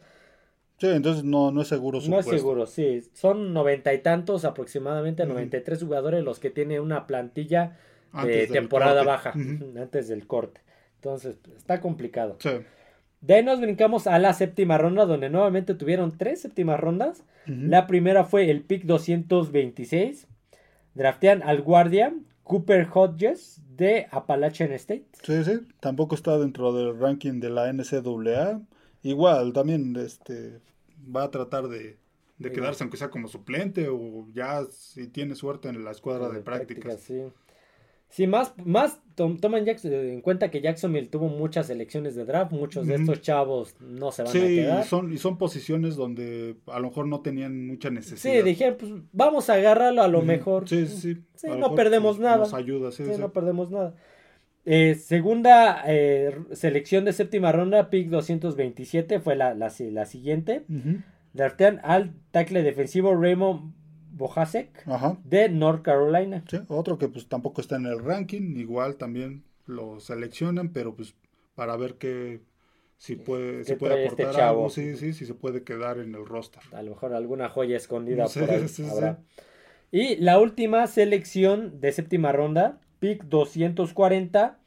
[0.79, 3.03] Sí, entonces no, no es seguro su No es seguro, sí.
[3.13, 7.77] Son noventa y tantos, aproximadamente noventa y tres jugadores los que tienen una plantilla
[8.25, 10.63] de temporada baja, antes del corte.
[10.97, 12.37] Entonces, está complicado.
[12.41, 12.51] Sí.
[13.21, 17.25] De ahí nos brincamos a la séptima ronda, donde nuevamente tuvieron tres séptimas rondas.
[17.45, 20.29] La primera fue el pick 226
[20.95, 25.07] Draftean al guardia Cooper Hodges de Appalachian State.
[25.23, 28.61] Sí, sí, tampoco está dentro del ranking de la NCAA.
[29.03, 30.61] Igual, también este,
[31.15, 31.99] va a tratar de,
[32.39, 37.01] quedarse, aunque sea como suplente o ya si tiene suerte en la escuadra de, prácticas.
[37.01, 37.23] sí.
[38.11, 42.97] Sí, más, más toman en cuenta que Jacksonville tuvo muchas elecciones de draft, muchos de
[42.97, 44.83] estos chavos no se van a quedar.
[44.83, 48.35] Sí, son, y son posiciones donde a lo mejor no tenían mucha necesidad.
[48.35, 50.69] Sí, dijeron, pues vamos a agarrarlo a lo mejor.
[50.69, 51.19] Sí, sí.
[51.35, 52.39] sí no perdemos nada.
[52.39, 53.95] Nos ayuda, sí, sí, no perdemos nada.
[54.65, 60.65] Eh, segunda eh, selección de séptima ronda, pick 227, fue la, la, la siguiente.
[61.33, 63.73] Draftean al tackle defensivo Raymond
[64.13, 64.85] Bojasek
[65.25, 66.45] de North Carolina.
[66.49, 71.15] Sí, otro que pues tampoco está en el ranking, igual también lo seleccionan, pero pues
[71.55, 72.41] para ver qué
[73.01, 76.27] si puede, si puede este aportar algo, sí, sí, si se puede quedar en el
[76.27, 76.63] roster.
[76.73, 78.67] A lo mejor alguna joya escondida por ahí
[79.91, 84.59] Y la última selección de séptima ronda, pick 240,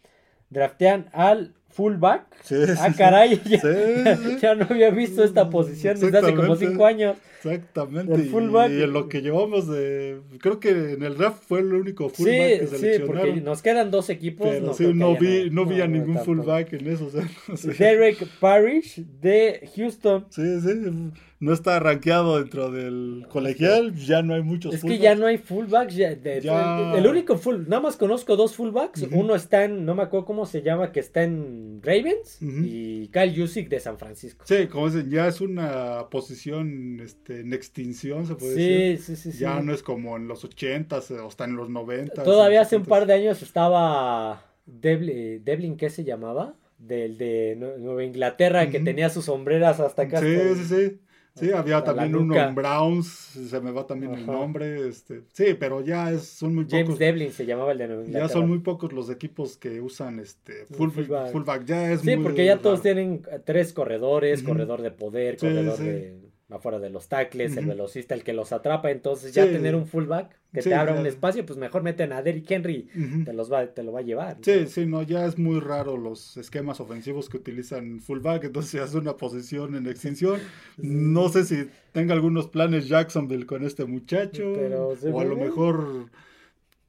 [0.49, 2.25] draftean al fullback.
[2.79, 3.41] ah, caray,
[4.41, 7.17] ya, no había visto esta posición desde hace como cinco años.
[7.43, 8.13] Exactamente.
[8.23, 10.21] Y, en lo que llevamos de.
[10.39, 12.95] Creo que en el draft fue el único fullback que seleccionaron.
[12.95, 14.61] Sí, porque nos quedan dos equipos.
[14.61, 17.09] no, sí, no vi, no vi a ningún fullback en eso.
[17.77, 20.25] Derek Parrish de Houston.
[20.29, 20.69] Sí, sí
[21.43, 25.37] no está rankeado dentro del colegial, ya no hay muchos Es que ya no hay
[25.37, 25.97] fullbacks.
[25.97, 29.05] El, único full, nada más conozco dos fullbacks.
[29.11, 33.35] Uno está en, no me acuerdo cómo se llama, que está en Ravens y Kyle
[33.35, 34.45] Jusic de San Francisco.
[34.47, 38.97] Sí, como dicen, ya es una posición este, en extinción, se puede decir.
[38.99, 39.39] Sí, sí, sí.
[39.39, 42.85] Ya no es como en los 80s o hasta en los 90 Todavía hace un
[42.85, 46.55] par de años estaba Devlin, Devlin ¿qué se llamaba?
[46.77, 50.21] Del de Nueva Inglaterra, que tenía sus sombreras hasta acá.
[50.21, 50.99] Sí, sí, sí.
[51.35, 55.81] Sí, había también uno en Browns, se me va también el nombre, este, sí, pero
[55.81, 58.93] ya es, son muy James Devlin se llamaba el de Nueva Ya son muy pocos
[58.93, 64.43] los equipos que usan este fullback, ya es Sí, porque ya todos tienen tres corredores,
[64.43, 68.91] corredor de poder, corredor de afuera de los tackles, el velocista, el que los atrapa.
[68.91, 72.49] Entonces, ya tener un fullback que te abra un espacio, pues mejor meten a Derrick
[72.49, 72.87] Henry,
[73.25, 74.37] te, los va, te lo va a llevar.
[74.41, 78.93] Sí, sí, no, ya es muy raro los esquemas ofensivos que utilizan fullback, entonces es
[78.93, 80.39] una posición en extinción.
[80.77, 84.53] No sé si tenga algunos planes Jacksonville con este muchacho,
[85.11, 86.09] o a lo mejor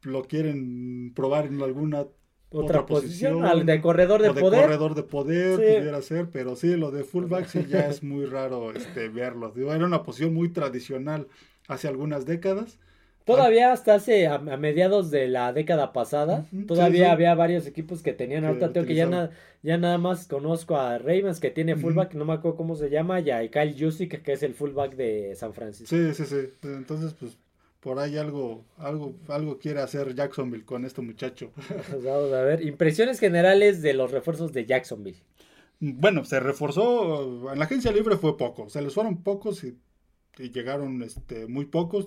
[0.02, 2.04] lo quieren probar en alguna
[2.50, 4.62] otra, posición, de corredor de, poder.
[4.62, 8.72] corredor de poder pudiera ser, pero sí, lo de fullback sí ya es muy raro
[8.72, 9.52] este, verlo.
[9.56, 11.26] era una posición muy tradicional
[11.66, 12.78] hace algunas décadas.
[13.24, 18.44] Todavía hasta hace a, mediados de la década pasada, todavía había varios equipos que tenían,
[18.44, 19.30] ahorita tengo que ya,
[19.62, 23.20] ya nada más conozco a Ravens que tiene fullback, no me acuerdo cómo se llama,
[23.20, 25.96] y a Kyle Jusic que es el fullback de San Francisco.
[25.96, 27.38] Sí, sí, sí, entonces pues
[27.80, 31.50] por ahí algo, algo, algo quiere hacer Jacksonville con este muchacho.
[32.02, 35.18] Vamos a ver, impresiones generales de los refuerzos de Jacksonville.
[35.80, 39.78] Bueno, se reforzó, en la agencia libre fue poco, se les fueron pocos y,
[40.38, 42.06] llegaron este, muy pocos,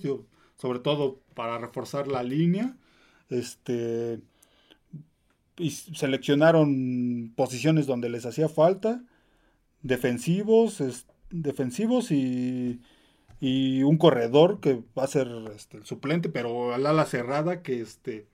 [0.57, 2.77] sobre todo para reforzar la línea.
[3.29, 4.19] Este,
[5.57, 9.03] y seleccionaron posiciones donde les hacía falta,
[9.81, 10.83] defensivos,
[11.31, 12.79] defensivos y
[13.39, 17.81] y un corredor que va a ser este, el suplente, pero al ala cerrada que
[17.81, 18.27] este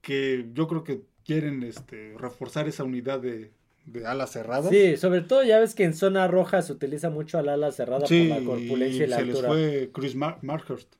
[0.00, 3.52] que yo creo que quieren este, reforzar esa unidad de,
[3.86, 4.68] de ala cerrada.
[4.68, 8.06] Sí, sobre todo ya ves que en zona roja se utiliza mucho al ala cerrada
[8.06, 10.94] por la corpulencia y, la se les fue Chris Markhurst.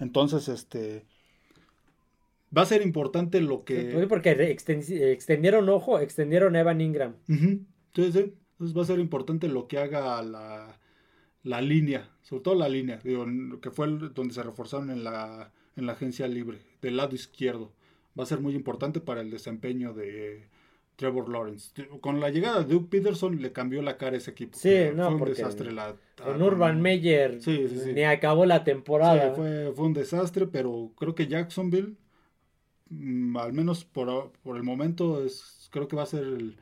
[0.00, 1.04] Entonces, este
[2.56, 7.14] va a ser importante lo que sí, porque extendieron ojo, extendieron Evan Ingram.
[7.26, 7.36] Sí,
[8.12, 8.34] sí.
[8.58, 10.78] Entonces va a ser importante lo que haga la
[11.42, 13.26] la línea, sobre todo la línea, digo,
[13.60, 17.72] que fue donde se reforzaron en la, en la agencia libre, del lado izquierdo.
[18.18, 20.48] va a ser muy importante para el desempeño de
[20.98, 21.70] Trevor Lawrence.
[22.00, 24.58] Con la llegada de Doug Peterson le cambió la cara a ese equipo.
[24.58, 25.70] Sí, no, fue un desastre.
[25.70, 27.38] La, con Urban Meyer
[27.94, 29.32] ni acabó la temporada.
[29.32, 31.94] fue, fue un desastre, pero creo que Jacksonville,
[32.90, 36.56] mm, al menos por, por el momento, es, creo que va a ser el,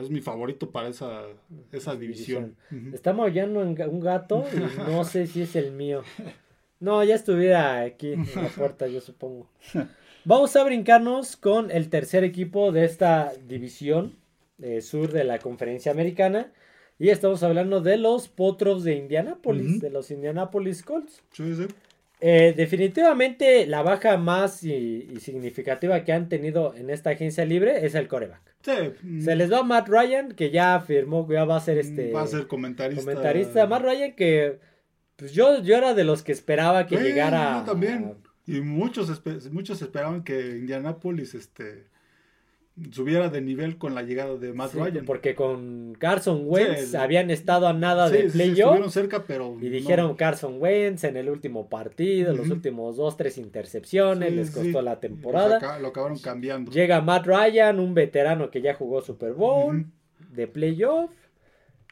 [0.00, 1.24] es mi favorito para esa,
[1.72, 2.54] esa división.
[2.92, 4.56] Está maullando un gato y
[4.92, 6.04] no sé si es el mío.
[6.78, 9.50] No, ya estuviera aquí en la puerta, yo supongo.
[10.24, 14.14] Vamos a brincarnos con el tercer equipo de esta división
[14.62, 16.52] eh, sur de la conferencia americana.
[16.96, 21.20] Y estamos hablando de los Potros de Indianapolis, de los Indianapolis Colts.
[21.32, 21.66] Sí, sí.
[22.20, 27.96] Eh, definitivamente la baja más y, significativa que han tenido en esta agencia libre es
[27.96, 28.54] el coreback.
[28.62, 32.12] Se les va Matt Ryan, que ya afirmó que ya va a ser este.
[32.12, 33.02] Va a ser comentarista.
[33.02, 33.66] Comentarista.
[33.66, 34.60] Matt Ryan, que
[35.16, 37.58] pues yo, yo era de los que esperaba que llegara.
[37.58, 38.14] Yo también.
[38.46, 39.22] Y muchos,
[39.52, 41.86] muchos esperaban que Indianapolis este,
[42.90, 45.04] subiera de nivel con la llegada de Matt Ryan.
[45.04, 48.92] Porque con Carson Wentz habían estado a nada de playoff.
[48.92, 49.56] cerca, pero.
[49.60, 54.82] Y dijeron Carson Wentz en el último partido, los últimos dos, tres intercepciones, les costó
[54.82, 55.78] la temporada.
[55.78, 56.72] Lo, acabaron cambiando.
[56.72, 59.86] Llega Matt Ryan, un veterano que ya jugó Super Bowl,
[60.32, 61.10] de playoff.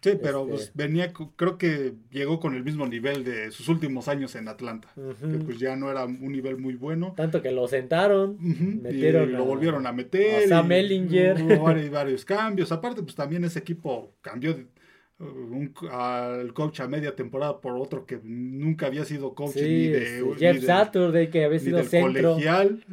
[0.02, 4.08] Sí, pero pues, este venía, creo que llegó con el mismo nivel de sus últimos
[4.08, 7.12] años en Atlanta, que pues ya no era un nivel muy bueno.
[7.16, 8.38] Tanto que lo sentaron,
[8.82, 10.48] metieron y lo volvieron a meter.
[10.48, 11.42] Sam Ellinger.
[11.42, 12.72] Hubo varios, cambios.
[12.72, 14.66] Aparte, pues también ese equipo cambió de,
[15.20, 20.34] un, al coach a media temporada por otro que nunca había sido coach ni de
[20.38, 22.32] Jeff Saturday que había sido centro.
[22.32, 22.84] colegial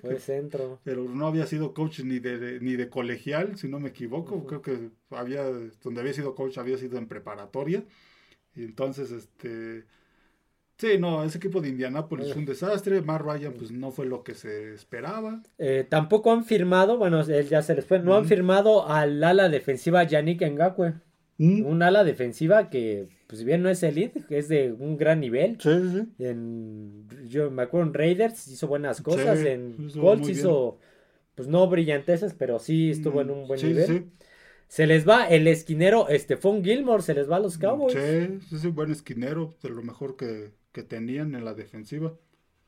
[0.00, 0.80] fue centro.
[0.84, 4.46] Pero no había sido coach ni de, ni de colegial si no me equivoco.
[4.46, 5.44] Creo que había
[5.82, 7.84] donde había sido coach había sido en preparatoria.
[8.54, 9.84] Y entonces este
[10.78, 13.02] Sí, no, ese equipo de Indianapolis es un desastre.
[13.02, 15.40] Mar Ryan, pues no fue lo que se esperaba.
[15.58, 19.48] Eh, tampoco han firmado, bueno, él ya se les fue, no han firmado al ala
[19.48, 20.94] defensiva Yannick Ngakwe.
[21.42, 21.66] ¿Mm?
[21.66, 25.58] Un ala defensiva que, pues si bien no es elite, es de un gran nivel.
[25.60, 26.24] Sí, sí.
[26.24, 30.78] En, yo me acuerdo en Raiders hizo buenas cosas, en Colts hizo,
[31.34, 34.12] pues no brillanteces, pero sí estuvo en un buen nivel.
[34.68, 37.92] Se les va el esquinero Stephon Gilmore, se les va a los Cowboys.
[37.92, 40.52] Sí, es un buen esquinero, de lo mejor que,
[40.84, 42.14] tenían en la defensiva.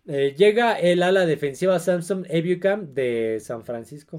[0.08, 4.18] Eh, llega el ala defensiva Samson Ebucam de San Francisco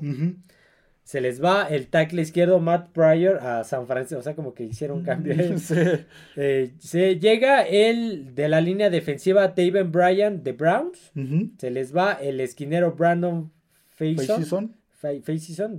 [1.06, 4.64] se les va el tackle izquierdo Matt Pryor a San Francisco, o sea, como que
[4.64, 5.36] hicieron cambio.
[6.36, 11.12] Eh, se llega el de la línea defensiva Taven Bryan de Browns.
[11.60, 13.52] Se les va el esquinero Brandon
[13.92, 14.76] Faison,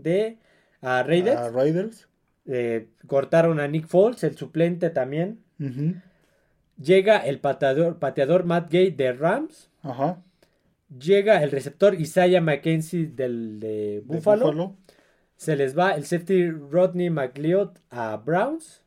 [0.01, 0.39] de
[0.81, 1.53] Raiders.
[1.53, 2.09] Raiders.
[2.47, 5.41] Eh, cortaron a Nick Foles, el suplente también.
[6.81, 9.71] Llega el pateador, pateador Matt Gay de Rams.
[11.01, 14.77] Llega el receptor Isaiah McKenzie del, de Buffalo.
[15.37, 18.83] Se les va el safety Rodney McLeod a Browns.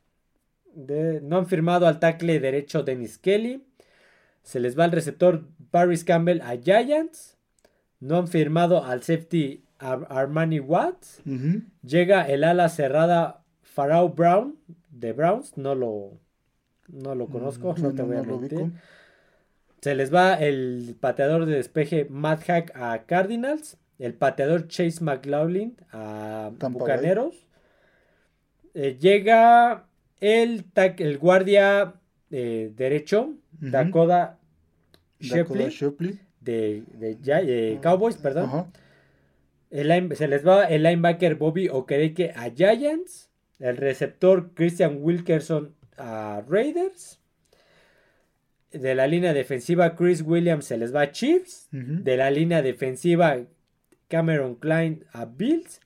[0.75, 3.63] no han firmado al tackle derecho Dennis Kelly.
[4.43, 7.37] Se les va el receptor Paris Campbell a Giants.
[7.99, 11.21] No han firmado al safety Armani Watts.
[11.83, 14.55] Llega el ala cerrada Farrell Brown
[14.89, 15.57] de Browns.
[15.57, 16.17] No lo,
[16.87, 18.71] no lo conozco, mm, no, te voy a mentir.
[19.81, 25.75] Se les va el pateador de despeje Matt Hack a Cardinals el pateador Chase McLaughlin
[25.91, 27.45] a Bucaneros.
[28.73, 29.85] Eh, llega
[30.21, 31.95] el, el guardia
[32.31, 34.39] eh, derecho, Dakota,
[35.19, 38.71] Shepley, de, de, Cowboys, perdón.
[39.69, 43.29] se les va el linebacker Bobby Okereke a Giants.
[43.59, 47.19] El receptor Christian Wilkerson a Raiders.
[48.71, 51.67] De la línea defensiva Chris Williams se les va a Chiefs.
[51.71, 53.39] De la línea defensiva
[54.09, 55.79] Cameron Klein a Bills.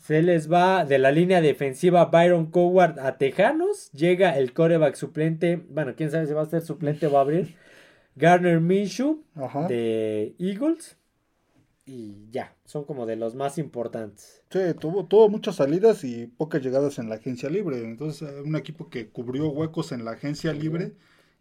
[0.00, 3.92] Se les va de la línea defensiva Byron Coward a Tejanos.
[3.92, 5.56] Llega el coreback suplente.
[5.68, 7.54] Bueno, quién sabe si va a ser suplente o va a abrir.
[8.16, 9.22] Garner Minshew
[9.68, 10.96] de Eagles.
[11.88, 14.42] Y ya, son como de los más importantes.
[14.50, 17.78] Sí, tuvo, tuvo muchas salidas y pocas llegadas en la agencia libre.
[17.78, 20.94] Entonces, eh, un equipo que cubrió huecos en la agencia libre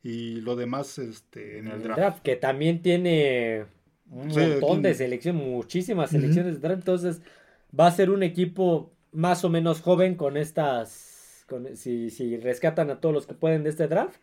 [0.03, 2.21] y lo demás este, en el draft.
[2.21, 3.65] Que también tiene
[4.09, 6.81] un montón de selecciones, muchísimas selecciones de draft.
[6.81, 7.21] Entonces,
[7.77, 11.43] va a ser un equipo más o menos joven con estas.
[11.47, 14.19] Con, si, si, rescatan a todos los que pueden de este draft,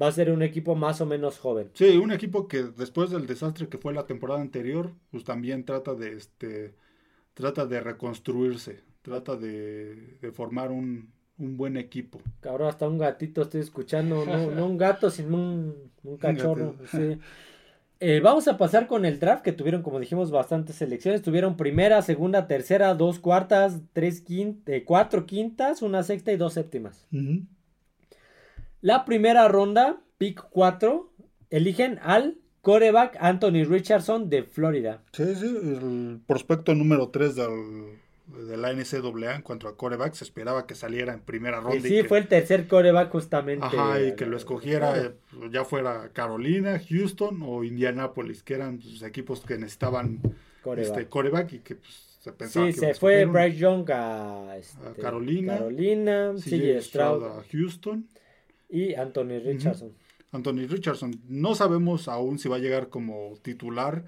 [0.00, 1.70] va a ser un equipo más o menos joven.
[1.72, 5.94] Sí, un equipo que después del desastre que fue la temporada anterior, pues también trata
[5.94, 6.74] de este
[7.32, 12.20] trata de reconstruirse, trata de, formar un, buen equipo.
[12.40, 16.74] Cabrón, hasta un gatito estoy escuchando, no, no un gato, sino un, un cachorro.
[16.90, 17.18] sí.
[18.00, 21.22] Eh, vamos a pasar con el draft, que tuvieron, como dijimos, bastantes selecciones.
[21.22, 26.52] Tuvieron primera, segunda, tercera, dos cuartas, tres quintas, eh, cuatro quintas, una sexta y dos
[26.52, 27.06] séptimas.
[28.80, 31.10] La primera ronda, pick 4,
[31.50, 35.02] eligen al coreback Anthony Richardson de Florida.
[35.12, 37.98] Sí, sí, el prospecto número 3 del
[38.28, 41.80] de la NCAA en cuanto a coreback, se esperaba que saliera en primera ronda.
[41.80, 43.64] Sí, fue el tercer coreback justamente.
[43.64, 45.14] Ajá, y que lo escogiera eh,
[45.50, 50.20] ya fuera Carolina, Houston o Indianapolis, que eran los pues, equipos que necesitaban
[50.62, 55.54] coreback, este, y que pues, se pensaba sí, se fue Bryce Young a, este, Carolina,
[55.54, 58.06] Carolina CJ Stroud a Houston
[58.68, 59.92] y Anthony Richardson.
[60.30, 64.04] Anthony Richardson, no sabemos aún si va a llegar como titular.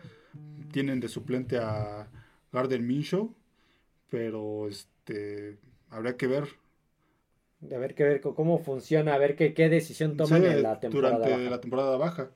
[0.71, 2.09] Tienen de suplente a
[2.53, 3.35] Garden Minshew
[4.11, 5.59] pero este
[5.89, 6.45] habría que ver.
[7.73, 11.17] A ver que ver cómo funciona, a ver qué, qué decisión toman en la temporada
[11.17, 11.51] durante baja.
[11.51, 12.31] la temporada baja.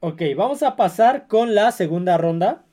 [0.00, 2.66] Ok, vamos a pasar con la segunda ronda.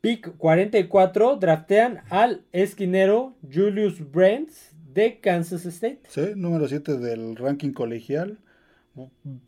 [0.00, 4.50] Pick 44, draftean al esquinero Julius Brent
[4.92, 6.02] de Kansas State.
[6.08, 8.38] Sí, número 7 del ranking colegial.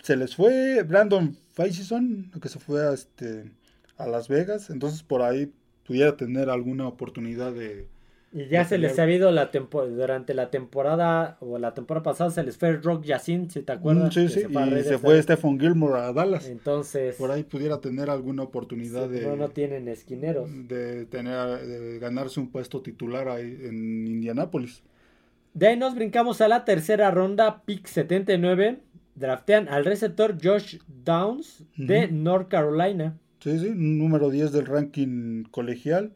[0.03, 3.51] Se les fue Brandon Faison, que se fue a, este,
[3.97, 4.71] a Las Vegas.
[4.71, 5.53] Entonces por ahí
[5.91, 7.89] pudiera tener alguna oportunidad de...
[8.33, 12.45] Y ya se les ha habido la durante la temporada o la temporada pasada se
[12.45, 14.17] les fue Rock Yacine, si te acuerdas.
[14.17, 16.47] Mm, sí, sí, y se fue Stephen Gilmore a Dallas.
[16.47, 17.17] Entonces...
[17.17, 19.23] Por ahí pudiera tener alguna oportunidad de...
[19.23, 20.49] No, no tienen esquineros.
[20.69, 24.85] De, tener, de ganarse un puesto titular ahí en Indianápolis.
[25.55, 28.79] De ahí nos brincamos a la tercera ronda, pick 79.
[29.17, 33.19] Draftean al receptor Josh Downs de North Carolina.
[33.41, 36.13] Sí, sí, número 10 del ranking colegial.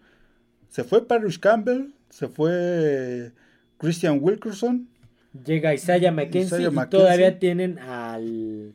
[0.68, 3.33] Se fue Parrish Campbell, se fue
[3.79, 4.89] Christian Wilkerson.
[5.45, 8.75] Llega Isaiah McKenzie, y todavía tienen al...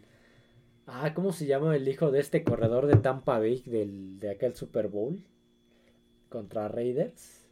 [0.87, 4.55] Ah, ¿cómo se llama el hijo de este corredor de Tampa Bay del, de aquel
[4.55, 5.23] Super Bowl?
[6.29, 7.45] Contra Raiders.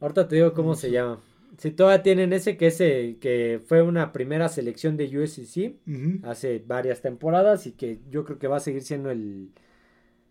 [0.00, 1.20] Ahorita te digo cómo se llama.
[1.58, 5.76] Si todavía tienen ese que ese que fue una primera selección de USC
[6.24, 9.50] hace varias temporadas y que yo creo que va a seguir siendo el,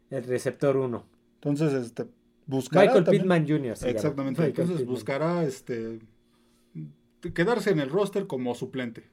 [0.10, 1.06] el receptor 1.
[1.36, 2.06] Entonces, este,
[2.46, 2.86] buscará.
[2.86, 3.76] Michael Pittman Jr.
[3.86, 4.46] Exactamente.
[4.46, 6.00] Entonces buscará este
[7.34, 9.04] quedarse en el roster como suplente.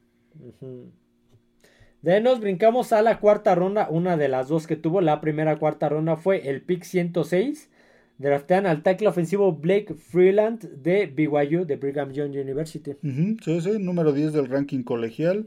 [2.03, 5.01] De ahí nos brincamos a la cuarta ronda, una de las dos que tuvo.
[5.01, 7.71] La primera cuarta ronda fue el pick 106.
[8.19, 12.93] Draftean al tackle ofensivo Blake Freeland de BYU, de Brigham Young University.
[13.03, 15.47] Sí, sí, número 10 del ranking colegial.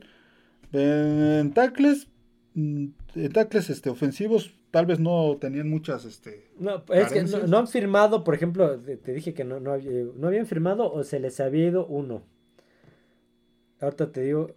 [0.73, 2.07] En tackles,
[2.53, 7.57] mm, en tackles este, ofensivos tal vez no tenían muchas este no es que no,
[7.57, 11.67] han firmado por ejemplo te, dije que no, no, habían firmado o se les había
[11.67, 12.23] ido uno.
[13.79, 14.51] Ahorita te digo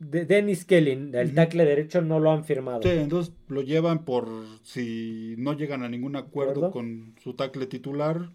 [0.00, 2.82] de Dennis Kelly el tackle derecho no lo han firmado.
[2.82, 4.26] Sí entonces lo llevan por
[4.64, 8.32] si no llegan a ningún acuerdo, con su tackle titular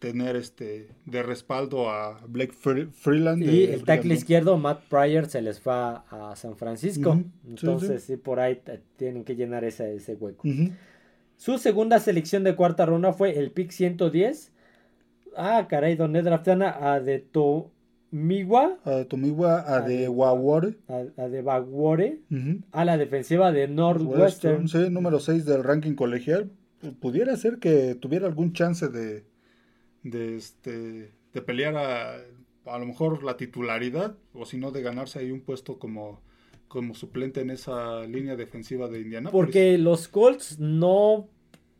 [0.00, 3.42] tener este de respaldo a Blake Freeland.
[3.44, 7.22] Y el tackle izquierdo, Matt Pryor, se les fue a, San Francisco.
[7.46, 8.60] Entonces, sí, por ahí
[8.96, 10.42] tienen que llenar ese, ese hueco.
[11.36, 14.52] Su segunda selección de cuarta ronda fue el pick 110.
[15.36, 18.78] Ah, caray, donde draftan a de Tomigua.
[18.84, 20.76] A de Tomigua, a, de Wawore.
[20.88, 22.20] A, de Wawore.
[22.72, 24.66] A la defensiva de Northwestern.
[24.66, 26.50] Sí, número 6 del ranking colegial.
[27.00, 29.29] Pudiera ser que tuviera algún chance de
[30.02, 32.16] de, este, de pelear a,
[32.66, 36.20] a lo mejor la titularidad o si no de ganarse ahí un puesto como,
[36.68, 39.30] como suplente en esa línea defensiva de Indiana.
[39.30, 41.28] Porque los Colts no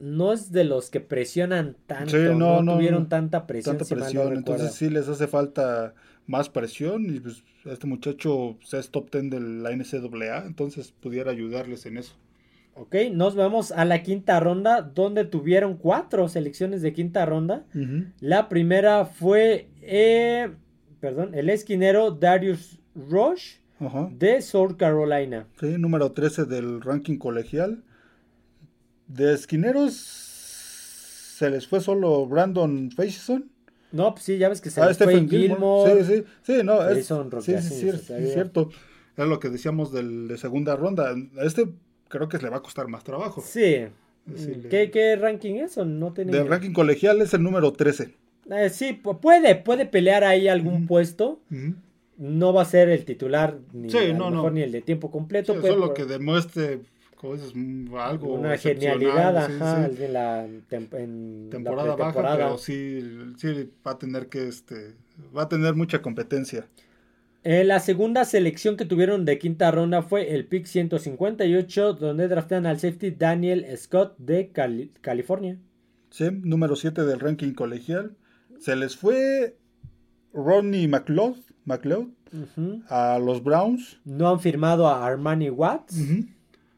[0.01, 3.77] no es de los que presionan tanto, no, tuvieron tanta presión.
[3.77, 5.95] Tanta presión, entonces sí les hace falta
[6.27, 11.85] más presión y pues este muchacho es top 10 de la NCAA, entonces pudiera ayudarles
[11.85, 12.15] en eso.
[12.81, 17.67] Ok, nos vamos a la quinta ronda, donde tuvieron cuatro selecciones de quinta ronda.
[18.21, 20.51] La primera fue, eh,
[20.99, 23.57] perdón, el esquinero Darius Rush
[24.13, 25.47] de South Carolina.
[25.61, 27.85] Sí, número 13 del ranking colegial.
[29.09, 33.51] De esquineros se les fue solo Brandon Faison.
[33.93, 36.03] No, pues sí, ya ves que se ah, les fue Gilmore.
[36.03, 38.71] Sí, sí, sí, no, es, sí, sí, sí, es cierto.
[39.19, 41.15] Es lo que decíamos del, de segunda ronda.
[41.43, 41.69] Este
[42.11, 43.41] creo que le va a costar más trabajo.
[43.41, 43.87] Sí.
[44.69, 45.79] ¿Qué, ranking es?
[45.79, 48.15] ¿O no Del ranking colegial es el número 13.
[48.51, 51.41] Eh, sí, puede, puede pelear ahí algún puesto.
[52.19, 55.55] No va a ser el titular ni, ni el de tiempo completo.
[55.55, 56.81] Sí, solo que demuestre
[57.99, 60.47] algo una genialidad ajá, en la
[61.51, 64.95] temporada baja pero sí, sí va a tener que este
[65.37, 66.67] va a tener mucha competencia
[67.43, 72.67] Eh, la segunda selección que tuvieron de quinta ronda fue el pick 158, donde draftan
[72.67, 74.51] al safety Daniel Scott de
[75.01, 75.59] California.
[76.11, 78.15] Sí, número 7 del ranking colegial.
[78.59, 79.57] Se les fue
[80.35, 82.09] Ronnie McLeod, McLeod
[82.89, 84.01] a los Browns.
[84.05, 85.99] No han firmado a Armani Watts.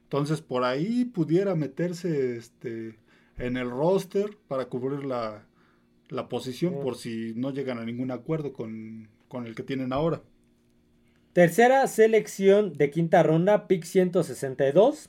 [0.04, 2.98] Entonces por ahí pudiera meterse este,
[3.36, 5.44] en el roster para cubrir la,
[6.28, 10.22] posición por si no llegan a ningún acuerdo con, con el que tienen ahora.
[11.32, 15.08] Tercera selección de quinta ronda, pick 162.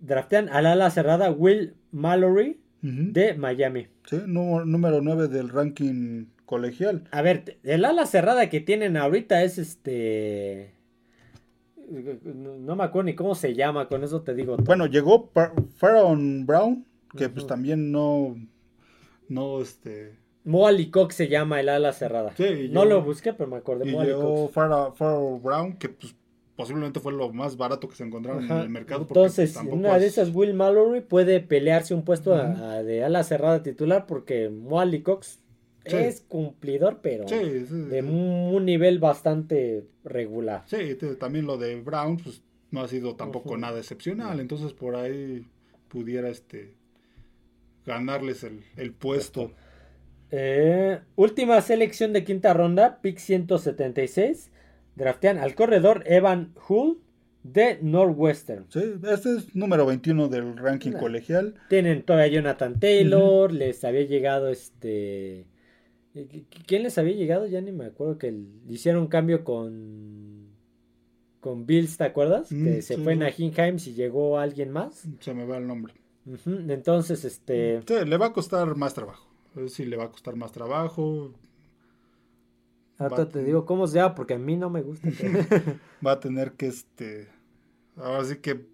[0.00, 3.88] Draftean al ala cerrada Will Mallory de Miami.
[4.06, 7.04] Sí, número 9 del ranking colegial.
[7.10, 10.74] A ver, el ala cerrada que tienen ahorita es este.
[12.24, 14.56] No me acuerdo ni cómo se llama, con eso te digo.
[14.56, 15.30] Bueno, llegó
[15.76, 16.86] Pharaoh Brown,
[17.16, 18.36] que pues también no.
[19.28, 20.19] No, este.
[20.44, 22.34] Moali Cox se llama el ala cerrada.
[22.70, 23.90] no lo busqué, pero me acordé.
[23.90, 26.14] Y llegó Pharaoh Brown, que pues
[26.56, 29.06] posiblemente fue lo más barato que se encontraron en el mercado.
[29.08, 34.48] Entonces, una de esas, Will Mallory puede pelearse un puesto de ala cerrada titular porque
[34.48, 35.40] Moali Cox
[35.84, 40.64] es cumplidor, pero de un nivel bastante regular.
[40.66, 45.46] Sí, también lo de Brown pues, no ha sido tampoco nada excepcional, entonces por ahí
[45.88, 46.74] pudiera este
[47.86, 49.52] ganarles el, puesto.
[50.30, 54.50] Eh, última selección de quinta ronda, pick 176
[54.94, 56.98] draftean al corredor Evan Hull
[57.42, 58.66] de Northwestern.
[58.68, 61.54] Sí, este es número 21 del ranking colegial.
[61.68, 65.46] Tienen todavía Jonathan Taylor, les había llegado este...
[66.66, 67.46] ¿Quién les había llegado?
[67.46, 68.34] Ya ni me acuerdo que
[68.68, 70.50] hicieron un cambio con
[71.40, 72.52] con Bills, ¿te acuerdas?
[72.52, 75.08] Mm, que se fue en Ahinheim y llegó alguien más.
[75.20, 75.94] Se me va el nombre.
[76.46, 77.80] Entonces, este...
[77.86, 79.29] Sí, le va a costar más trabajo.
[79.68, 81.32] Sí, le va a costar más trabajo.
[82.98, 85.08] Ahora te digo cómo se llama porque a mí no me gusta.
[86.06, 87.28] va a tener que, este,
[87.96, 88.66] ahora sí que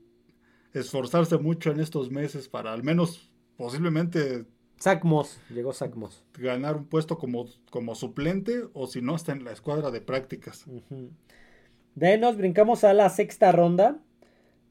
[0.73, 4.45] esforzarse mucho en estos meses para al menos posiblemente...
[4.81, 6.25] Zach Moss, llegó Zach Moss.
[6.35, 10.67] Ganar un puesto como, como suplente o si no está en la escuadra de prácticas.
[11.95, 13.99] De ahí nos brincamos a la sexta ronda.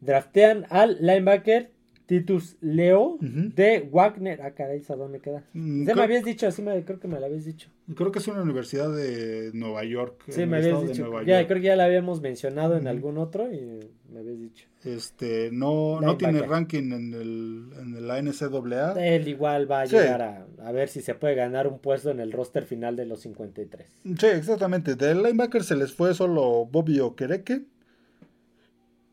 [0.02, 1.75] Draftean al linebacker
[2.06, 4.42] Titus Leo de Wagner.
[4.42, 5.44] Ah, caray, ¿a dónde queda?
[5.54, 7.70] Mm, me habías dicho, así me, creo que me lo habías dicho.
[7.96, 10.24] Creo que es una universidad de Nueva York.
[10.30, 11.24] Sí, me habías dicho.
[11.24, 13.80] Ya, creo que ya la habíamos mencionado en algún otro y
[14.12, 14.68] me habías dicho.
[14.84, 18.94] Este, no, no tiene ranking en, el, en la NCAA.
[19.04, 22.20] Él igual va a llegar a, a, ver si se puede ganar un puesto en
[22.20, 23.88] el roster final de los 53.
[24.20, 24.96] Sí, exactamente.
[24.96, 27.64] Del linebacker se les fue solo Bobby Okereke.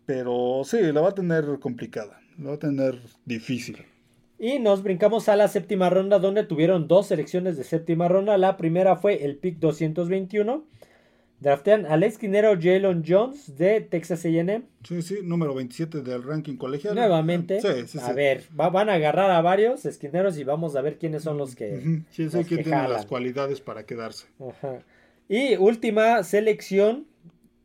[0.04, 2.21] Pero sí, la va a tener complicada.
[2.38, 3.84] Lo va a tener difícil.
[4.38, 8.36] Y nos brincamos a la séptima ronda donde tuvieron dos selecciones de séptima ronda.
[8.38, 10.64] La primera fue el pick 221.
[11.38, 14.62] Draftean al esquinero Jalen Jones de Texas A&M.
[14.82, 16.94] Sí, sí, número 27 del ranking colegial.
[16.94, 17.60] Nuevamente.
[17.60, 21.22] Sí, sí, a ver, van a agarrar a varios esquineros y vamos a ver quiénes
[21.22, 22.02] son los que.
[22.10, 24.26] Sí, sí, quién tiene las cualidades para quedarse.
[25.28, 27.06] Y última selección,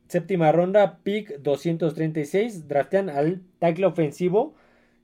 [0.08, 2.68] séptima ronda, pick 236.
[2.68, 4.54] Draftean al tackle ofensivo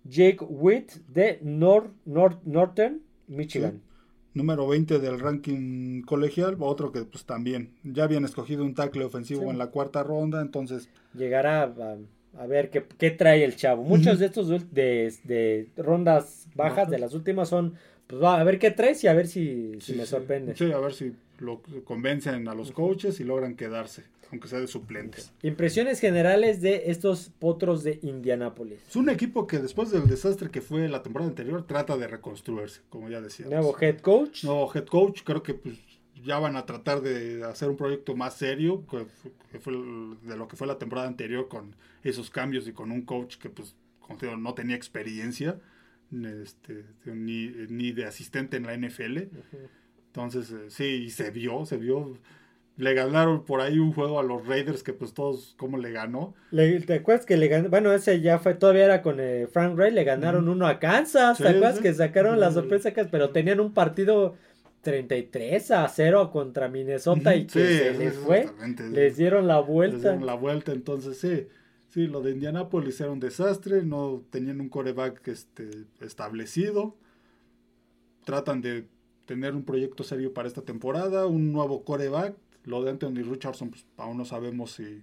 [0.04, 3.80] Jake Witt de North, Northern Michigan.
[4.34, 9.50] Número 20 del ranking colegial, otro que pues también ya habían escogido un tackle ofensivo
[9.50, 10.88] en la cuarta ronda, entonces...
[11.14, 13.84] Llegará a, ver qué, trae el chavo.
[13.84, 17.74] Muchos de estos de, rondas bajas, de las últimas, son
[18.06, 20.54] pues va a ver qué traes y a ver si, me sorprende.
[20.56, 24.66] Sí, a ver si lo convencen a los coaches y logran quedarse aunque sea de
[24.66, 25.32] suplentes.
[25.42, 28.80] Impresiones generales de estos potros de Indianápolis.
[28.88, 32.82] Es un equipo que después del desastre que fue la temporada anterior trata de reconstruirse,
[32.88, 33.46] como ya decía.
[33.46, 34.44] Nuevo head coach.
[34.44, 35.78] Nuevo head coach, creo que pues
[36.24, 38.84] ya van a tratar de hacer un proyecto más serio
[39.50, 43.02] que fue de lo que fue la temporada anterior con esos cambios y con un
[43.02, 45.58] coach que pues como no tenía experiencia
[46.12, 49.18] este, ni, ni, de asistente en la NFL.
[50.06, 52.18] Entonces, eh, sí, se vio, se vio
[52.76, 56.34] le ganaron por ahí un juego a los Raiders que pues todos, ¿cómo le ganó?
[56.50, 57.68] ¿Te acuerdas que le ganó?
[57.68, 61.38] Bueno, ese ya fue, todavía era con eh, Frank Ray, le ganaron uno a Kansas,
[61.38, 62.92] ¿te acuerdas que sacaron la sorpresa?
[63.10, 64.34] Pero tenían un partido
[64.82, 68.48] 33 a 0 contra Minnesota y que se les fue,
[68.90, 69.94] les dieron la vuelta.
[69.94, 71.46] Les dieron la vuelta, entonces sí,
[71.90, 75.70] sí, lo de Indianapolis era un desastre, no tenían un coreback este,
[76.00, 76.96] establecido,
[78.24, 78.86] tratan de
[79.26, 83.86] tener un proyecto serio para esta temporada, un nuevo coreback, lo de Anthony Richardson, pues
[83.96, 85.02] aún no sabemos si,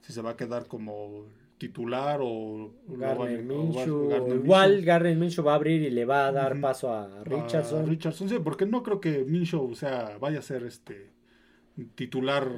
[0.00, 1.26] si se va a quedar como
[1.58, 4.34] titular o Garner Minshew.
[4.34, 7.86] igual Garner Minshew va a abrir y le va a dar paso a Richardson.
[7.86, 11.12] Richardson, sí, porque no creo que Minshew o sea, vaya a ser este
[11.94, 12.50] titular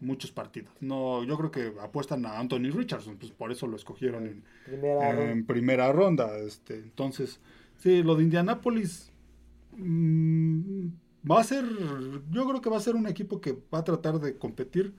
[0.00, 0.72] muchos partidos.
[0.80, 5.30] No, yo creo que apuestan a Anthony Richardson, pues por eso lo escogieron en primera,
[5.30, 6.38] en primera ronda.
[6.38, 7.40] Este, entonces,
[7.76, 9.12] sí, lo de Indianapolis
[9.76, 10.88] mm,
[11.28, 11.64] va a ser,
[12.30, 14.94] yo creo que va a ser un equipo que va a tratar de competir,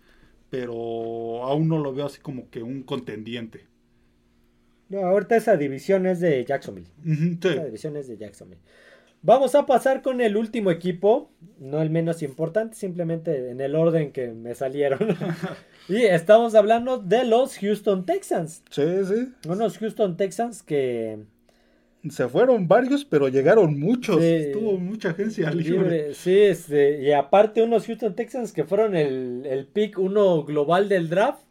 [0.49, 3.67] pero aún no lo veo así como que un contendiente.
[4.89, 6.88] No, ahorita esa división es de Jacksonville.
[7.41, 8.61] Esa división es de Jacksonville.
[9.22, 14.13] Vamos a pasar con el último equipo, no el menos importante, simplemente en el orden
[14.13, 14.99] que me salieron.
[15.89, 18.63] y estamos hablando de los Houston Texans.
[18.70, 19.34] Sí, sí.
[19.47, 21.20] Unos Houston Texans que...
[22.10, 24.24] Se fueron varios, pero llegaron muchos.
[24.24, 26.14] Estuvo mucha agencia libre.
[26.14, 31.10] Sí, este, y aparte unos Houston Texans que fueron el, el pick uno global del
[31.10, 31.41] draft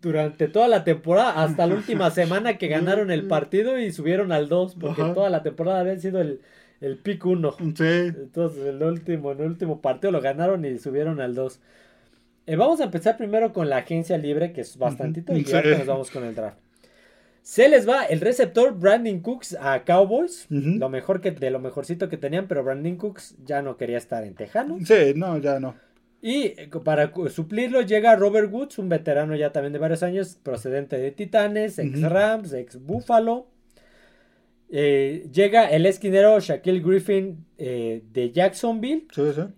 [0.00, 4.48] durante toda la temporada, hasta la última semana que ganaron el partido y subieron al
[4.48, 6.40] 2, porque toda la temporada habían sido el
[6.80, 7.56] el pick 1.
[7.76, 7.84] Sí.
[7.84, 11.60] Entonces, el último, el último partido lo ganaron y subieron al 2.
[12.46, 15.86] Eh, vamos a empezar primero con la agencia libre, que es bastantito, y ya nos
[15.86, 16.58] vamos con el draft.
[17.50, 22.08] Se les va el receptor Brandon Cooks a Cowboys, lo mejor que de lo mejorcito
[22.08, 24.78] que tenían, pero Brandon Cooks ya no quería estar en Tejano.
[24.84, 25.74] Sí, no, ya no.
[26.22, 30.96] Y eh, para suplirlo llega Robert Woods, un veterano ya también de varios años, procedente
[30.96, 33.48] de Titanes, ex Rams, ex Buffalo.
[34.72, 39.08] Eh, llega el esquinero Shaquille Griffin eh, de Jacksonville.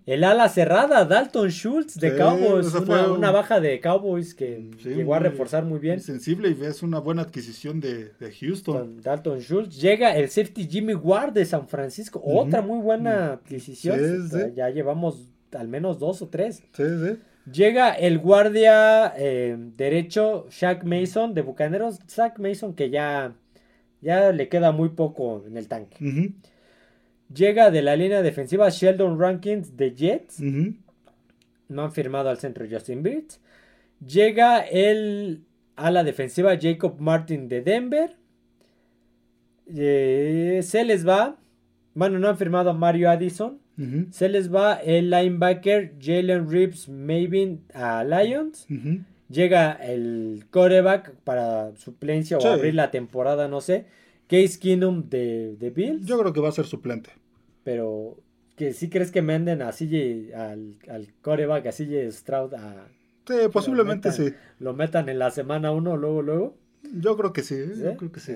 [0.07, 2.73] El ala cerrada Dalton Schultz de Cowboys.
[2.73, 5.99] Una, baja de Cowboys que llegó a reforzar muy bien.
[5.99, 9.01] Sensible y es una buena adquisición de, Houston.
[9.01, 9.79] Dalton Schultz.
[9.79, 12.21] Llega el safety Jimmy Ward de San Francisco.
[12.25, 14.29] Otra muy buena adquisición.
[14.55, 16.63] ya llevamos al menos dos o tres.
[17.51, 21.99] Llega el guardia eh, derecho Shaq Mason de Bucaneros.
[22.07, 23.35] Shaq Mason que ya
[24.03, 26.33] ya le queda muy poco en el tanque.
[27.33, 30.39] Llega de la línea defensiva Sheldon Rankins de Jets.
[31.69, 33.39] No han firmado al centro Justin Birch.
[34.05, 35.43] Llega el
[35.75, 38.15] a la defensiva Jacob Martin de Denver.
[39.73, 41.37] Eh, se les va.
[41.95, 43.59] Bueno, no han firmado a Mario Addison.
[44.11, 48.67] Se les va el linebacker Jalen Reeves Mavin a Lions.
[49.29, 53.85] Llega el coreback para suplencia o abrir la temporada, no sé.
[54.27, 56.05] Case Keenum de, de Bills.
[56.05, 57.09] Yo creo que va a ser suplente.
[57.63, 58.17] Pero,
[58.55, 62.87] que ¿sí crees que menden a CJ, al, al coreback, a CJ Stroud a...
[63.27, 64.33] Sí, posiblemente sí.
[64.59, 66.57] ¿Lo metan en la semana uno, luego, luego?
[66.93, 68.33] Yo creo que sí, yo creo que sí.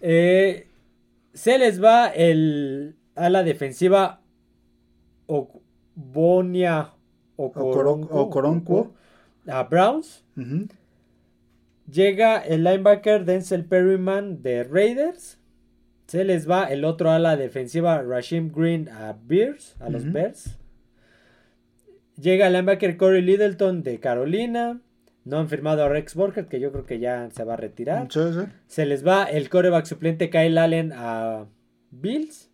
[0.00, 0.68] Eh,
[1.32, 4.20] se les va el a la defensiva
[5.94, 6.92] Bonia
[7.36, 8.94] o Coronco
[9.46, 10.24] a Browns.
[11.90, 15.38] Llega el linebacker Denzel Perryman de Raiders.
[16.06, 20.58] Se les va el otro ala defensiva Rashim Green a Bears, a los Bears.
[22.20, 24.80] Llega el linebacker Corey Littleton de Carolina.
[25.24, 28.02] No han firmado a Rex Burkhardt, que yo creo que ya se va a retirar.
[28.66, 31.46] Se les va el coreback suplente Kyle Allen a
[31.90, 32.50] Bills.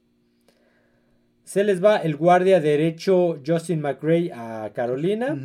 [1.43, 5.37] Se les va el guardia derecho Justin McRae a Carolina.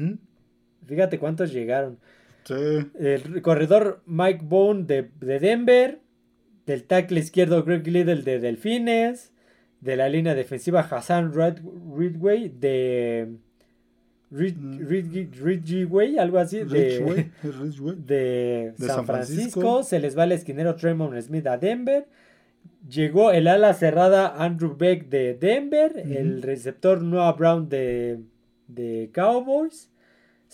[0.86, 1.98] Fíjate cuántos llegaron.
[2.50, 5.10] El corredor Mike Bone de,
[5.40, 6.00] Denver.
[6.66, 9.32] Del tackle izquierdo Greg Liddell de Delfines.
[9.82, 13.36] De la línea defensiva Hassan Ridgway de.
[14.32, 16.64] Ridgway, algo así.
[16.64, 17.30] De,
[17.98, 19.84] de, San, Francisco.
[19.84, 22.08] Se les va el esquinero Tremont Smith a Denver.
[22.90, 25.98] Llegó el ala cerrada Andrew Beck de Denver.
[25.98, 28.20] El receptor Noah Brown de,
[28.68, 29.90] de Cowboys.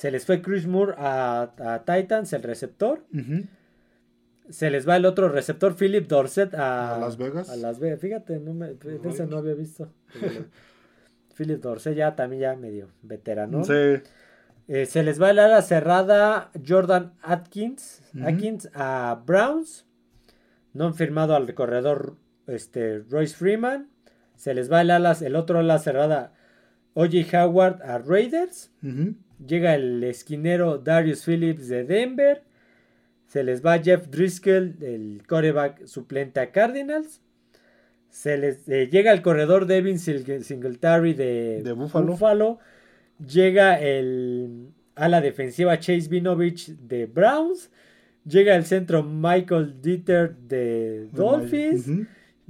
[0.01, 3.05] Se les fue Chris Moore a, Titans, el receptor.
[4.49, 7.51] Se les va el otro receptor, Philip Dorset, a, Las Vegas.
[7.51, 7.99] A Las Vegas.
[7.99, 9.93] Fíjate, no me, ese no había visto.
[11.37, 13.63] Philip Dorset ya también ya medio veterano.
[13.63, 14.01] Sí.
[14.67, 19.85] Eh, se les va el ala cerrada Jordan Atkins, Atkins a Browns.
[20.73, 22.15] No han firmado al corredor
[22.47, 23.91] este, Royce Freeman.
[24.35, 26.33] Se les va el, ala, el otro ala cerrada
[26.95, 27.45] O.J.
[27.45, 28.71] Howard a Raiders.
[29.45, 32.43] Llega el esquinero Darius Phillips de Denver.
[33.27, 37.21] Se les va Jeff Driscoll, el coreback suplente a Cardinals.
[38.09, 42.59] Se les eh, llega el corredor Devin Singletary de, de Buffalo.
[43.25, 47.69] Llega el a la defensiva Chase Vinovich de Browns.
[48.25, 51.89] Llega el centro Michael Dieter de Dolphins.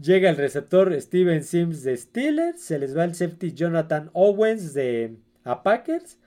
[0.02, 2.62] Llega el receptor Steven Sims de Steelers.
[2.62, 6.18] Se les va el safety Jonathan Owens de a Packers.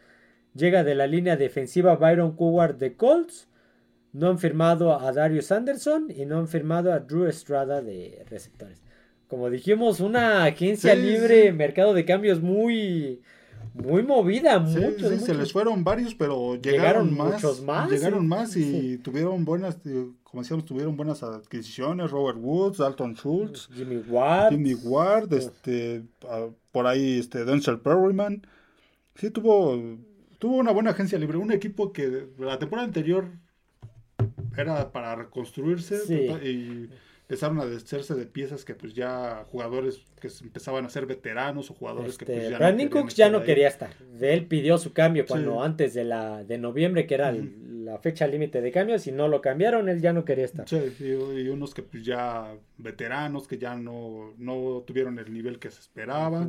[0.55, 3.49] Llega de la línea defensiva Byron Coward de Colts.
[4.13, 8.81] No han firmado a Darius Anderson y no han firmado a Drew Estrada de receptores.
[9.27, 13.21] Como dijimos, una agencia libre, mercado de cambios muy,
[13.73, 17.91] muy movida, muchos, sí, se les fueron varios, pero llegaron, más, muchos más.
[17.91, 22.13] Llegaron más y tuvieron buenas, eh, como decíamos, tuvieron buenas adquisiciones.
[22.13, 26.05] Robert Woods, Dalton Schultz, Jimmy Ward, Jimmy Ward, este,
[26.71, 28.47] por ahí este Denzel Perryman.
[29.17, 29.83] Sí, tuvo,
[30.39, 33.27] tuvo una buena agencia libre, un equipo que la temporada anterior
[34.57, 35.97] era para reconstruirse
[36.43, 36.89] y
[37.27, 41.75] empezaron a deshacerse de piezas que pues ya jugadores que empezaban a ser veteranos o
[41.75, 43.91] jugadores que pues este, ya Brandon Cooks ya no quería estar.
[44.21, 48.61] Él pidió su cambio cuando antes de la de noviembre que era la fecha límite
[48.61, 50.69] de cambios y no lo cambiaron, él ya no quería estar.
[50.69, 55.71] Sí, y, unos que pues ya veteranos que ya no, no tuvieron el nivel que
[55.71, 56.49] se esperaba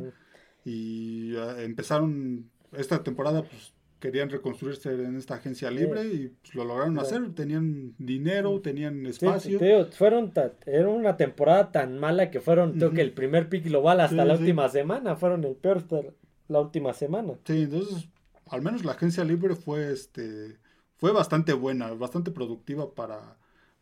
[0.64, 3.72] y ah, empezaron esta temporada pues
[4.06, 7.34] querían reconstruirse en esta agencia libre y pues, lo lograron hacer.
[7.34, 9.58] Tenían dinero, tenían espacio.
[9.90, 10.32] fueron
[10.64, 14.34] era una temporada tan mala que fueron, creo que el primer pick global hasta la
[14.34, 16.00] última semana, fueron el peor hasta
[16.46, 17.34] la última semana.
[17.44, 18.08] Sí, entonces,
[18.48, 20.56] al menos la agencia libre fue este
[20.94, 23.36] fue bastante buena, bastante productiva para,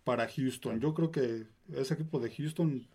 [0.05, 0.81] para Houston.
[0.81, 2.89] Yo creo que ese equipo de Houston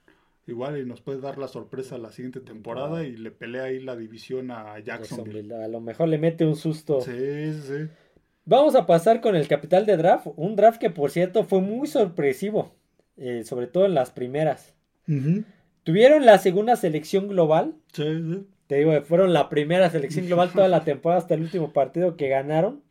[0.52, 3.96] igual y nos puede dar la sorpresa la siguiente temporada y le pelea ahí la
[3.96, 5.54] división a Jacksonville.
[5.54, 7.02] A lo mejor le mete un susto.
[7.02, 7.88] Sí, sí.
[8.46, 10.28] Vamos a pasar con el capital de draft.
[10.36, 12.74] Un draft que, por cierto, fue muy sorpresivo.
[13.22, 14.74] Eh, sobre todo en las primeras.
[15.84, 17.76] Tuvieron la segunda selección global.
[17.92, 18.48] Sí, sí.
[18.68, 22.30] Te digo, fueron la primera selección global toda la temporada hasta el último partido que
[22.30, 22.82] ganaron.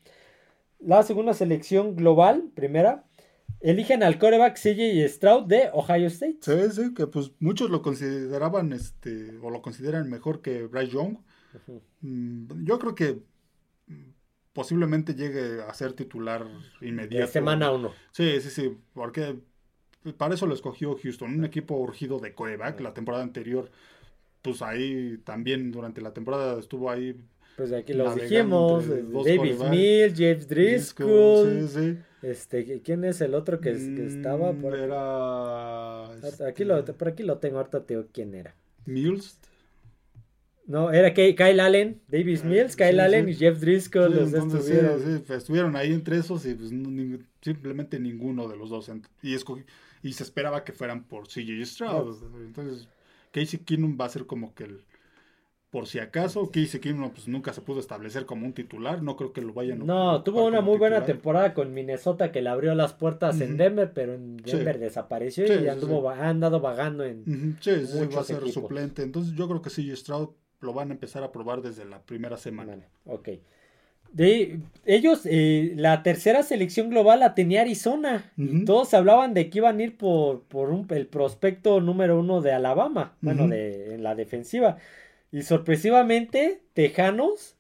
[0.81, 3.05] La segunda selección global, primera,
[3.61, 6.39] Eligen al coreback CJ Stroud de Ohio State.
[6.41, 11.19] Sí, sí, que pues muchos lo consideraban, este, o lo consideran mejor que Bryce Young.
[12.01, 13.21] Mm, yo creo que
[14.53, 16.47] posiblemente llegue a ser titular
[16.81, 17.27] inmediato.
[17.27, 17.93] De semana uno.
[18.13, 19.39] Sí, sí, sí, porque
[20.17, 22.81] para eso lo escogió Houston, un equipo urgido de coreback.
[22.81, 23.71] La temporada anterior,
[24.43, 27.17] pues ahí también durante la temporada estuvo ahí.
[27.59, 31.69] Pues aquí los dijimos, David Mills, James Driscoll.
[31.69, 31.99] Sí, sí.
[32.23, 34.53] Este, ¿quién es el otro que, estaba?
[34.53, 34.77] Por...
[34.77, 36.05] Era.
[36.47, 38.55] Aquí lo, este por aquí lo tengo, ahorita te digo quién era.
[38.87, 39.41] Mills.
[40.67, 44.15] No, era Kyle Allen, Davis ah, Mills, Kyle Allen y Jeff Driscoll.
[44.15, 45.23] los estuvieron.
[45.27, 46.71] Pues, estuvieron ahí entre esos y pues,
[47.41, 48.89] simplemente ninguno de los dos.
[49.21, 52.23] Y, y se esperaba que fueran por CJ Stroud.
[52.41, 52.87] Entonces,
[53.33, 54.85] Casey Keenum va a ser como que el,
[55.71, 56.51] por si acaso.
[56.51, 59.03] Casey Keenum pues, nunca se pudo establecer como un titular.
[59.03, 62.43] No creo que lo vayan a No, tuvo una muy buena temporada con Minnesota que
[62.43, 67.05] le abrió las puertas en Denver, pero en Denver desapareció y anduvo, ha andado vagando
[67.05, 67.59] en.
[67.61, 67.73] Sí,
[68.15, 69.03] va a ser suplente.
[69.03, 72.37] Entonces yo creo que sí, Stroud lo van a empezar a probar desde la primera
[72.37, 72.77] semana.
[73.07, 73.29] ok.
[74.13, 78.33] De ellos, eh, la tercera selección global la tenía Arizona.
[78.65, 82.53] todos hablaban de que iban a ir por, por un, el prospecto número uno de
[82.53, 84.79] Alabama, bueno, de, en la defensiva.
[85.31, 87.57] Y sorpresivamente, Tejanos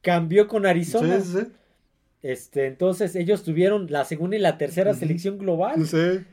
[0.00, 1.20] cambió con Arizona.
[2.22, 5.84] Este, entonces ellos tuvieron la segunda y la tercera selección global.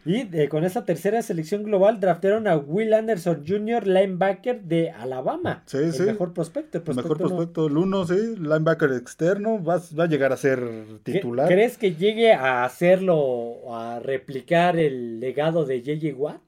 [0.05, 5.63] Y eh, con esa tercera selección global draftaron a Will Anderson Jr., linebacker de Alabama.
[5.73, 6.77] el mejor prospecto.
[6.85, 10.59] El mejor prospecto, el uno, sí, linebacker externo, va, va, a llegar a ser
[11.01, 11.47] titular.
[11.47, 16.15] ¿Crees que llegue a hacerlo, a replicar el legado de J.J.
[16.15, 16.41] Watt?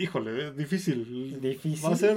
[0.00, 1.40] Híjole, difícil.
[1.40, 1.84] Difícil.
[1.84, 2.16] Va a ser.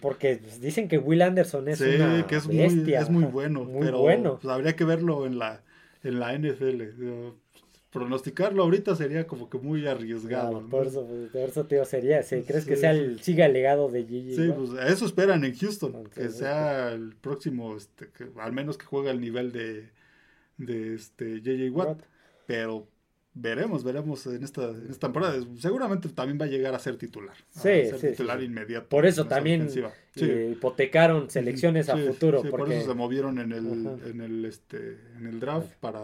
[0.00, 3.64] Porque dicen que Will Anderson es una que es Muy, es muy bueno.
[3.64, 4.38] Muy pero bueno.
[4.40, 5.62] Pues, habría que verlo en la,
[6.02, 6.82] en la NFL.
[7.90, 10.66] Pronosticarlo ahorita sería como que muy arriesgado.
[10.68, 12.22] por, eso, por eso, tío, sería.
[12.22, 14.34] ¿Crees que sea el, siga el legado de Gigi?
[14.34, 16.04] Sí, pues eso esperan en Houston.
[16.06, 19.90] que sea el próximo, este, que, al menos que juegue al nivel de,
[20.56, 22.02] de este JJ Watt.
[22.46, 22.88] Pero
[23.40, 25.38] veremos, veremos en esta, en esta temporada.
[25.58, 27.36] Seguramente también va a llegar a ser titular.
[27.50, 28.88] Sí, ser titular inmediato.
[28.88, 29.68] Por eso también
[30.16, 32.38] eh, hipotecaron selecciones a futuro.
[32.42, 32.50] Porque...
[32.50, 36.00] Por eso se movieron en el, en el, este, en el draft para,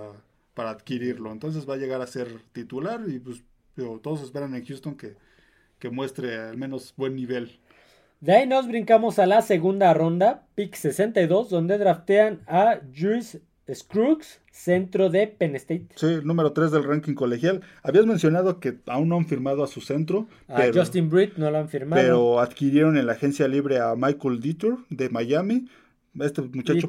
[0.54, 1.32] para adquirirlo.
[1.32, 3.42] Entonces va a llegar a ser titular y pues
[4.02, 5.16] todos esperan en Houston que,
[5.78, 7.58] que muestre al menos buen nivel.
[8.20, 13.42] De ahí nos brincamos a la segunda ronda, pick 62, donde draftean a Juice
[13.72, 15.88] Scruggs, centro de Penn State.
[15.96, 17.62] Sí, número 3 del ranking colegial.
[17.82, 20.28] Habías mencionado que aún no han firmado a su centro.
[20.48, 22.00] A Justin Britt no lo han firmado.
[22.02, 25.68] Pero adquirieron en la agencia libre a Michael Dieter de Miami.
[26.20, 26.88] Este muchacho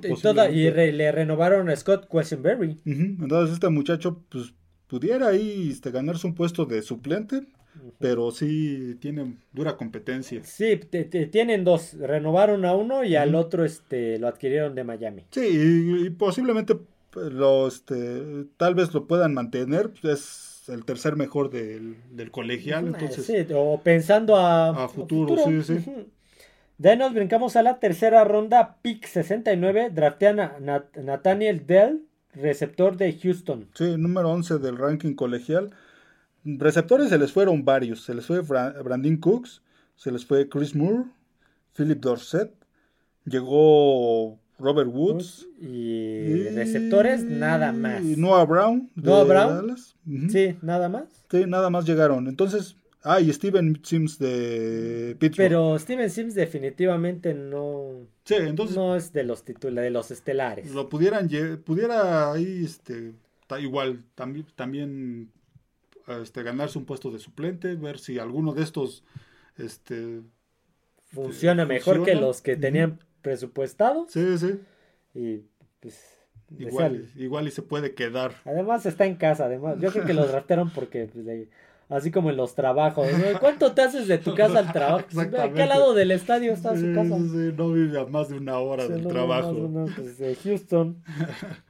[0.52, 2.80] y, y le renovaron a Scott Quesenberry.
[2.86, 4.54] Entonces este muchacho pues
[4.88, 7.48] pudiera ahí este, ganarse un puesto de suplente
[8.00, 10.44] pero sí tienen dura competencia.
[10.44, 10.78] Sí,
[11.32, 15.24] tienen dos, renovaron a uno y al otro este lo adquirieron de Miami.
[15.32, 16.78] Sí, y, posiblemente
[17.12, 22.88] pues, lo, este, tal vez lo puedan mantener, es el tercer mejor del, del colegial,
[22.88, 23.26] entonces.
[23.26, 26.08] Sí, o pensando a, a futuro, sí, sí.
[26.78, 30.58] De ahí nos brincamos a la tercera ronda, pick 69, draftean a
[31.02, 32.02] Nathaniel Dell,
[32.34, 33.70] receptor de Houston.
[33.74, 35.72] Sí, número 11 del ranking colegial.
[36.46, 38.04] Receptores se les fueron varios.
[38.04, 39.64] Se les fue Brandon Cooks,
[39.96, 41.06] se les fue Chris Moore,
[41.76, 42.52] Philip Dorset,
[43.26, 45.48] llegó Robert Woods.
[45.60, 48.04] Y, receptores, nada más.
[48.04, 48.92] Y Noah Brown.
[48.96, 49.76] Noah Brown.
[50.30, 51.06] Sí, nada más.
[51.30, 52.28] Sí, nada más llegaron.
[52.28, 55.50] Entonces, ah, y Steven Sims de Pittsburgh.
[55.50, 58.08] Pero Steven Sims definitivamente no.
[58.24, 58.76] Sí, entonces.
[58.76, 60.72] No es de los titulares, de los estelares.
[60.74, 61.28] Lo pudieran,
[61.66, 63.14] pudiera ahí, este,
[63.60, 65.32] igual, también, también
[66.08, 69.04] este, ganarse un puesto de suplente, ver si alguno de estos,
[69.58, 70.22] este.
[71.14, 74.08] Funciona mejor que los que tenían presupuestado.
[74.10, 74.60] Sí, sí.
[75.14, 75.44] Y
[75.80, 76.12] pues.
[76.60, 78.36] Igual, igual y se puede quedar.
[78.46, 79.78] Además está en casa, además.
[79.80, 81.26] Yo creo que lo draftearon porque pues,
[81.90, 83.08] así como en los trabajos.
[83.40, 85.06] ¿Cuánto te haces de tu casa al trabajo?
[85.40, 87.18] ¿A qué lado del estadio está su casa?
[87.18, 89.70] Sí, no vive a más de una hora del trabajo.
[89.96, 91.02] pues, de Houston.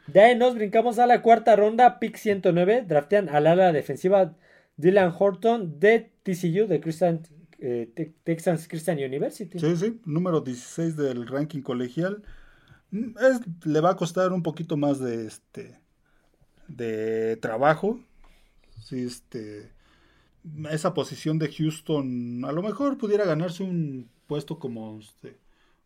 [0.07, 2.85] De ahí nos brincamos a la cuarta ronda, pick 109.
[2.87, 4.35] Draftean al ala defensiva
[4.77, 7.21] Dylan Horton de TCU, de Christian
[7.59, 9.59] eh, Texas Christian University.
[9.59, 12.21] Sí, sí, número 16 del ranking colegial.
[12.91, 15.79] Mm, es, le va a costar un poquito más de este
[16.67, 17.99] de trabajo.
[18.83, 19.74] Sí, este
[20.71, 25.37] esa posición de Houston a lo mejor pudiera ganarse un puesto como este,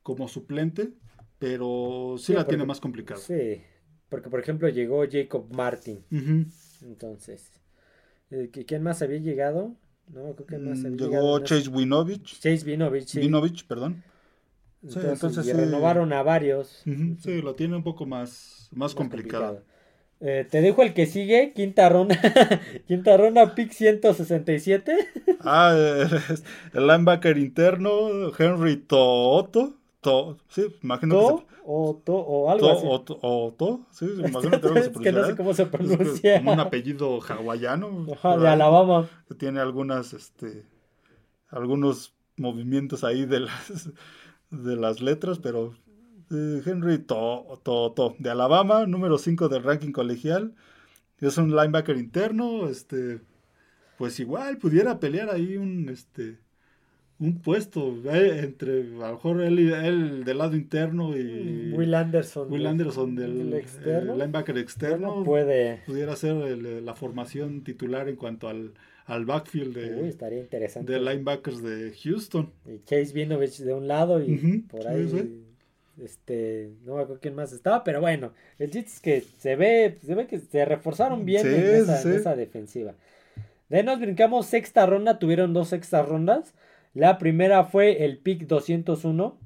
[0.04, 0.92] como suplente,
[1.38, 3.20] pero sí, la tiene más complicada.
[3.20, 3.62] Sí,
[4.10, 6.04] porque por ejemplo llegó Jacob Martin.
[6.82, 7.52] Entonces,
[8.32, 9.76] eh, ¿quién más había llegado?
[10.08, 12.40] No, creo que más mm, Llegó Chase Winovich.
[12.40, 13.20] Chase Winovich, sí.
[13.20, 14.04] Winovich, perdón.
[14.82, 16.84] Entonces, y renovaron a varios.
[17.20, 19.64] sí, lo tiene un poco más, más, complicado.
[20.22, 22.20] Eh, te dejo el que sigue, quinta ronda.
[22.88, 24.98] quinta ronda, pick 167.
[25.42, 25.76] ah,
[26.74, 29.76] el linebacker interno, Henry Toto.
[30.02, 32.86] To, sí, imagino o, to, o algo así.
[32.88, 36.40] O, o to, sí, imagino que, es que no sé cómo se pronuncia.
[36.40, 38.06] como un apellido hawaiano.
[38.06, 39.08] de Alabama.
[39.28, 40.66] Que tiene algunas, este,
[41.50, 43.92] algunos movimientos ahí de las,
[44.50, 45.76] de las letras, pero
[46.32, 50.54] eh, Henry to, to, to, de Alabama, número 5 del ranking colegial.
[51.20, 53.20] Es un linebacker interno, este,
[53.98, 56.38] pues igual pudiera pelear ahí un, este,
[57.20, 62.50] un puesto eh, entre a lo mejor él, del lado interno y mm, Will Anderson
[62.50, 65.24] Will Anderson del, externo, linebacker externo.
[65.26, 65.82] puede.
[65.86, 68.74] Pudiera ser la formación titular en cuanto al,
[69.06, 70.94] al backfield de, estaría interesante.
[70.94, 72.54] de linebackers de Houston.
[72.66, 75.06] Y Chase Vinovich de un lado y por ahí
[76.04, 79.98] este no me acuerdo quién más estaba pero bueno el chiste es que se ve
[80.06, 82.96] se ve que se reforzaron bien en, esa, en esa defensiva
[83.70, 86.54] de ahí nos brincamos sexta ronda tuvieron dos sextas rondas
[86.94, 89.38] la primera fue el pick 201.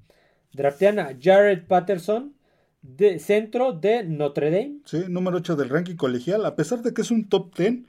[0.54, 2.34] Draftean a Jared Patterson,
[2.82, 4.80] de centro de Notre Dame.
[4.86, 6.46] Sí, número 8 del ranking colegial.
[6.46, 7.82] A pesar de que es un top 10,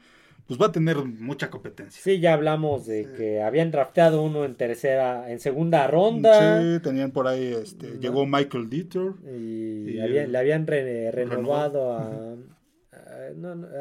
[0.47, 2.03] pues va a tener mucha competencia.
[2.03, 6.61] Sí, ya hablamos de que habían drafteado uno en tercera, en segunda ronda.
[6.61, 9.12] Sí, tenían por ahí, este, llegó Michael Dieter.
[9.24, 12.36] Y, le habían renovado a...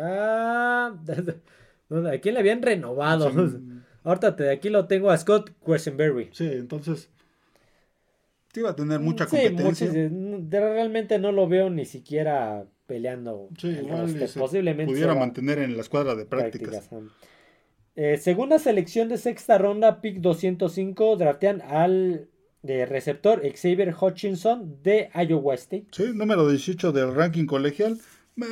[0.01, 0.93] Ah,
[2.11, 3.29] ¿A quién le habían renovado?
[4.03, 6.29] Ahorita de aquí lo tengo a Scott Quesenberry.
[6.31, 7.09] Sí, entonces.
[8.53, 9.91] Sí, va a tener mucha competencia.
[9.91, 10.09] Sí,
[10.49, 13.49] realmente no lo veo ni siquiera peleando.
[13.57, 16.87] Sí, igual posiblemente pudiera mantener en la escuadra de prácticas.
[17.95, 22.27] Eh, segunda selección de sexta ronda, pick 205, draftean al
[22.61, 25.87] de receptor Xavier Hutchinson de Iowa State.
[25.91, 27.97] Sí, número 18 del ranking colegial.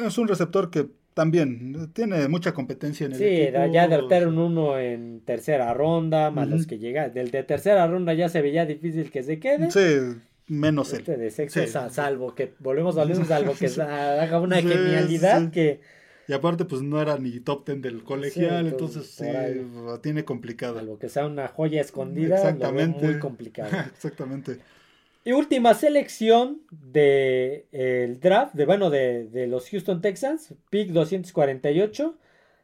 [0.08, 5.22] Es un receptor que también tiene mucha competencia en el sí, ya derrotaron uno en
[5.22, 7.14] tercera ronda, más los que llegan.
[7.14, 9.70] Del de tercera ronda ya se veía difícil que se quede.
[9.70, 10.20] Sí,
[10.52, 15.80] menos este de sexo, salvo que, volvemos a hablar, salvo que haga una genialidad que...
[16.28, 19.26] Y aparte, pues no era ni top ten del colegial, entonces, sí,
[20.02, 20.76] tiene complicado.
[20.76, 23.06] Salvo que sea una joya escondida, Exactamente.
[23.06, 23.70] muy complicado.
[23.94, 24.60] Exactamente.
[25.24, 32.16] Y última selección del el draft, de, bueno, de, de, los Houston Texans, pick 248,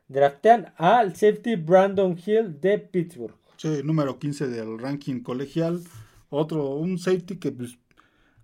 [0.07, 3.35] draftean al safety Brandon Hill de Pittsburgh.
[3.57, 5.81] Sí, número 15 del ranking colegial.
[6.29, 7.77] Otro, un safety que pues,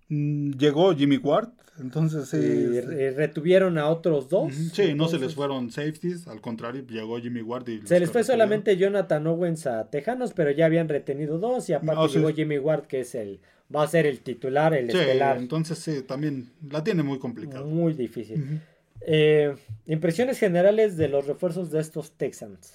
[0.09, 2.37] mm, llegó Jimmy Ward, entonces sí.
[2.37, 4.53] Y retuvieron a otros dos.
[4.53, 7.81] Sí, no se les fueron safeties, al contrario, llegó Jimmy Ward y...
[7.85, 12.13] Se les fue solamente Jonathan Owens a Tejanos, pero ya habían retenido dos y aparte
[12.13, 13.39] llegó Jimmy Ward, que es el
[13.73, 15.37] va a ser el titular, el sí, estelar.
[15.37, 17.65] Entonces sí, también la tiene muy complicada.
[17.65, 18.61] Muy difícil.
[19.01, 19.55] Eh,
[19.85, 22.71] impresiones generales de los refuerzos de estos Texans.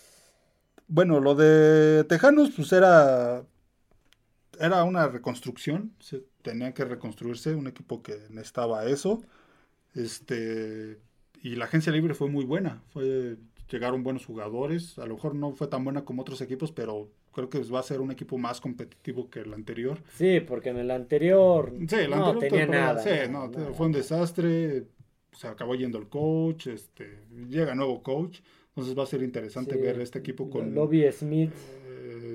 [0.88, 3.44] Bueno, lo de Tejanos, pues era.
[4.58, 9.22] Era una reconstrucción, se, tenía que reconstruirse, un equipo que necesitaba eso.
[9.94, 10.98] Este,
[11.42, 13.36] y la agencia libre fue muy buena, fue,
[13.70, 17.48] llegaron buenos jugadores, a lo mejor no fue tan buena como otros equipos, pero creo
[17.48, 20.02] que va a ser un equipo más competitivo que el anterior.
[20.14, 23.02] Sí, porque en el anterior no tenía nada.
[23.02, 24.84] Sí, no, fue un desastre,
[25.32, 30.00] se acabó yendo el coach, este, llega nuevo coach, entonces va a ser interesante ver
[30.00, 30.74] este equipo con...
[30.74, 31.52] Lobby Smith.
[31.52, 31.87] Eh,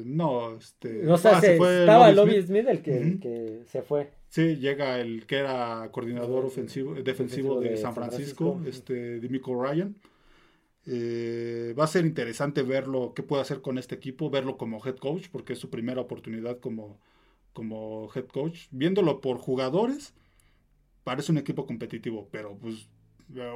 [0.05, 1.03] no, este...
[1.03, 4.11] No sé, ah, estaba Lobby Smith, el, que, se fue.
[4.29, 9.95] Sí, llega el que era coordinador ofensivo, defensivo, de, San Francisco, este, Dimico Ryan.
[10.85, 14.97] Eh, va a ser interesante verlo, qué puede hacer con este equipo, verlo como head
[14.97, 16.99] coach, porque es su primera oportunidad como,
[17.53, 18.67] como head coach.
[18.71, 20.13] Viéndolo por jugadores,
[21.03, 22.89] parece un equipo competitivo, pero pues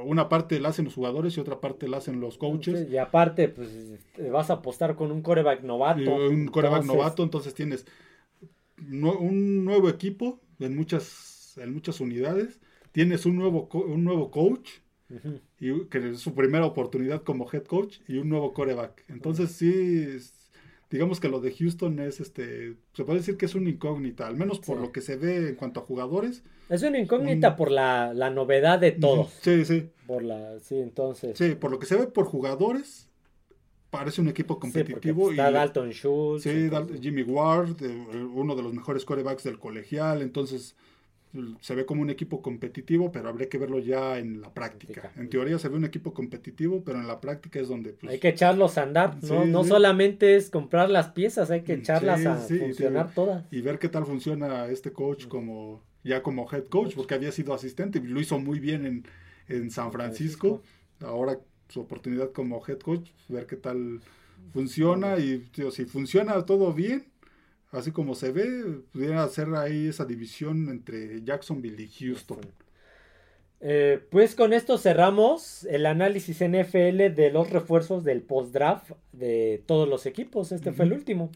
[0.04, 2.88] una parte la hacen los jugadores y otra parte la hacen los coaches.
[2.90, 3.70] y aparte, pues
[4.30, 6.14] vas a apostar con un coreback novato.
[6.14, 7.86] un coreback novato, entonces tienes
[8.80, 12.60] un nuevo equipo en muchas, en muchas unidades.
[12.92, 14.70] Tienes un nuevo, un nuevo coach,
[15.60, 19.04] y, que es su primera oportunidad como head coach, y un nuevo coreback.
[19.08, 20.16] Entonces, sí,
[20.90, 24.36] digamos que lo de Houston es, este, se puede decir que es una incógnita, al
[24.36, 26.42] menos por lo que se ve en cuanto a jugadores.
[26.68, 29.32] Es una incógnita por la, novedad de todos.
[29.42, 29.90] Sí, sí.
[30.06, 31.36] Por la, sí, entonces.
[31.36, 33.08] Sí, por lo que se ve por jugadores,
[33.90, 35.30] parece un equipo competitivo.
[35.30, 36.44] está Dalton Schultz.
[36.44, 36.70] Sí,
[37.00, 40.74] Jimmy Ward, eh, uno de los mejores corebacks del colegial, entonces
[41.60, 45.12] se ve como un equipo competitivo, pero habría que verlo ya en la práctica.
[45.16, 47.92] En teoría se ve un equipo competitivo, pero en la práctica es donde...
[47.92, 49.44] Pues, hay que echarlos a andar, ¿no?
[49.44, 53.44] no solamente es comprar las piezas, hay que echarlas a funcionar todas.
[53.50, 57.52] Y ver qué tal funciona este coach como ya como head coach, porque había sido
[57.52, 59.04] asistente y lo hizo muy bien en,
[59.48, 60.62] en San Francisco.
[61.00, 64.00] Ahora su oportunidad como head coach, ver qué tal
[64.52, 67.04] funciona y si funciona todo bien,
[67.70, 72.40] así como se ve, pudiera hacer ahí esa división entre Jacksonville y Houston.
[73.60, 79.88] Eh, pues con esto cerramos el análisis NFL de los refuerzos del post-draft de todos
[79.88, 80.52] los equipos.
[80.52, 81.30] Este fue el último.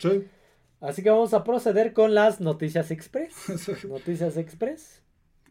[0.80, 3.35] Así que vamos a proceder con las noticias express.
[3.89, 5.03] noticias express.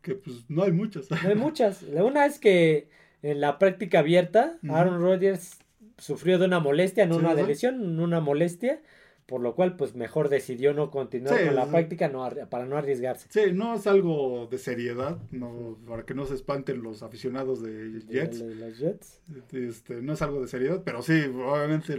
[0.02, 1.12] Que pues no hay muchas.
[1.12, 1.84] no hay muchas.
[1.84, 2.90] La una es que
[3.22, 5.60] en la práctica abierta, Aaron Rodgers
[5.98, 8.82] sufrió de una molestia, no una de lesión, una molestia
[9.26, 13.28] por lo cual pues mejor decidió no continuar con la práctica no, para no arriesgarse.
[13.30, 18.02] Sí, no es algo de seriedad, no, para que no se espanten los aficionados de
[18.10, 18.44] Jets.
[18.78, 19.22] Jets.
[19.54, 21.98] Este, no es algo de seriedad, pero sí, obviamente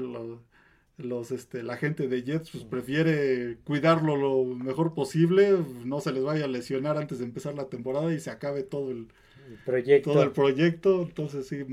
[0.99, 6.23] los, este, la gente de Jets pues, prefiere cuidarlo lo mejor posible, no se les
[6.23, 9.09] vaya a lesionar antes de empezar la temporada y se acabe todo el,
[9.65, 10.13] proyecto.
[10.13, 11.65] Todo el proyecto, entonces sí,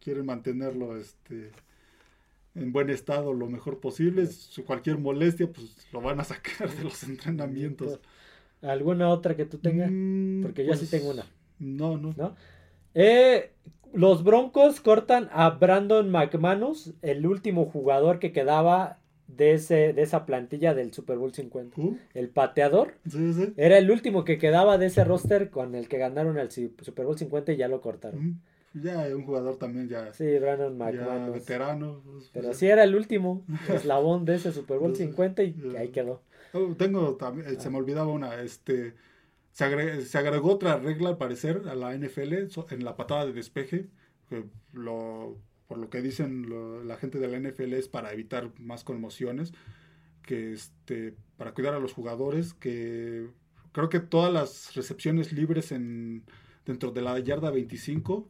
[0.00, 1.50] quieren mantenerlo este
[2.54, 4.28] en buen estado lo mejor posible.
[4.66, 8.00] Cualquier molestia, pues lo van a sacar de los entrenamientos.
[8.60, 9.90] ¿Alguna otra que tú tengas?
[9.90, 11.26] Mm, Porque yo sí pues, tengo una.
[11.58, 12.14] No, no.
[12.16, 12.36] ¿No?
[12.94, 13.52] Eh,
[13.92, 20.26] los Broncos cortan a Brandon McManus, el último jugador que quedaba de, ese, de esa
[20.26, 21.80] plantilla del Super Bowl 50.
[21.80, 21.98] Uh.
[22.14, 22.94] el pateador.
[23.08, 23.52] Sí, sí.
[23.56, 27.18] Era el último que quedaba de ese roster con el que ganaron el Super Bowl
[27.18, 28.40] 50 y ya lo cortaron.
[28.74, 30.12] Ya un jugador también ya.
[30.12, 31.34] Sí, Brandon McManus.
[31.34, 32.02] veterano.
[32.04, 35.88] Pues, Pero pues, sí era el último eslabón de ese Super Bowl 50 y ahí
[35.88, 36.22] quedó.
[36.52, 38.94] Oh, tengo también, eh, se me olvidaba una, este,
[39.52, 43.88] se, agregó, otra regla al parecer a la NFL en la patada de despeje,
[44.72, 49.52] lo, por lo que dicen la gente de la NFL es para evitar más conmociones,
[50.22, 53.28] que este, para cuidar a los jugadores, que
[53.72, 56.24] creo que todas las recepciones libres en
[56.64, 58.28] dentro de la yarda 25,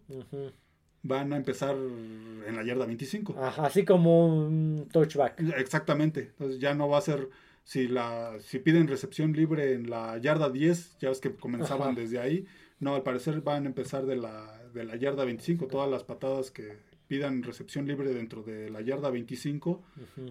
[1.03, 3.35] van a empezar en la yarda 25.
[3.39, 5.41] así como un touchback.
[5.57, 6.21] Exactamente.
[6.33, 7.29] Entonces ya no va a ser,
[7.65, 12.19] si, la, si piden recepción libre en la yarda 10, ya ves que comenzaban desde
[12.19, 12.47] ahí,
[12.79, 16.51] no, al parecer van a empezar de la, de la yarda 25, todas las patadas
[16.51, 16.79] que,
[17.13, 19.83] pidan recepción libre dentro de la yarda 25,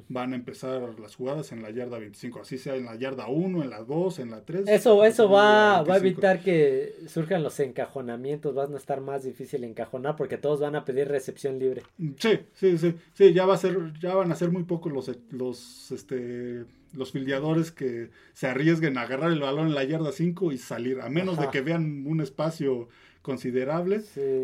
[0.10, 3.62] van a empezar las jugadas en la yarda 25, así sea en la yarda 1,
[3.62, 4.68] en la 2, en la 3.
[4.68, 9.64] Eso, eso va, va a evitar que surjan los encajonamientos, van a estar más difícil
[9.64, 11.84] encajonar porque todos van a pedir recepción libre.
[12.18, 15.12] Sí, sí, sí, sí, ya va a ser, ya van a ser muy pocos los,
[15.30, 20.52] los, este, los fildeadores que se arriesguen a agarrar el balón en la yarda 5
[20.52, 22.90] y salir, a menos de que vean un espacio
[23.22, 24.02] considerable,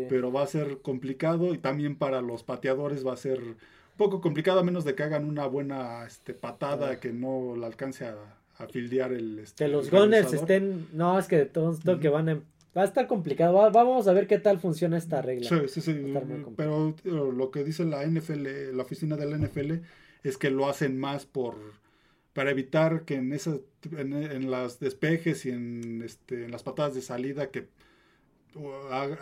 [0.08, 3.56] pero va a ser complicado y también para los pateadores va a ser un
[3.96, 8.06] poco complicado a menos de que hagan una buena este, patada que no la alcance
[8.06, 8.16] a,
[8.58, 9.40] a fildear el...
[9.40, 10.86] Este, que los Gunners estén...
[10.92, 12.40] No, es que de todo, que van a...
[12.76, 13.54] Va a estar complicado.
[13.72, 15.48] vamos a ver qué tal funciona esta regla.
[15.48, 16.14] Sí, sí, sí.
[16.56, 19.72] Pero lo que dice la NFL, la oficina de la NFL,
[20.22, 21.56] es que lo hacen más por
[22.34, 23.58] para evitar que en esas
[23.96, 27.66] en, en las despejes y en, este, en las patadas de salida que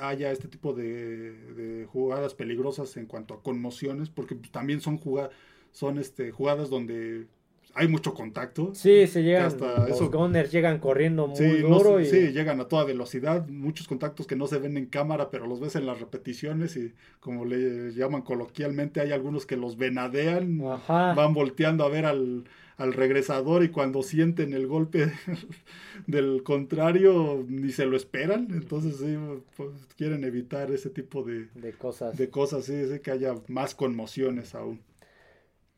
[0.01, 5.31] haya este tipo de, jugadas peligrosas en cuanto a conmociones, porque también son jugadas,
[5.73, 7.27] son este, jugadas donde
[7.75, 8.75] hay mucho contacto.
[8.75, 12.01] Sí, se llegan, hasta los gunners llegan corriendo muy duro.
[12.01, 12.07] y...
[12.07, 15.61] Sí, llegan a toda velocidad, muchos contactos que no se ven en cámara, pero los
[15.61, 20.59] ves en las repeticiones y como le llaman coloquialmente, hay algunos que los venadean,
[20.89, 22.45] van volteando a ver al,
[22.77, 25.13] al regresador y cuando sienten el golpe
[26.07, 28.49] del contrario ni se lo esperan.
[28.51, 29.17] Entonces sí,
[29.57, 31.49] pues, quieren evitar ese tipo de,
[31.79, 32.17] cosas.
[32.17, 34.81] De cosas, sí, que haya más conmociones aún.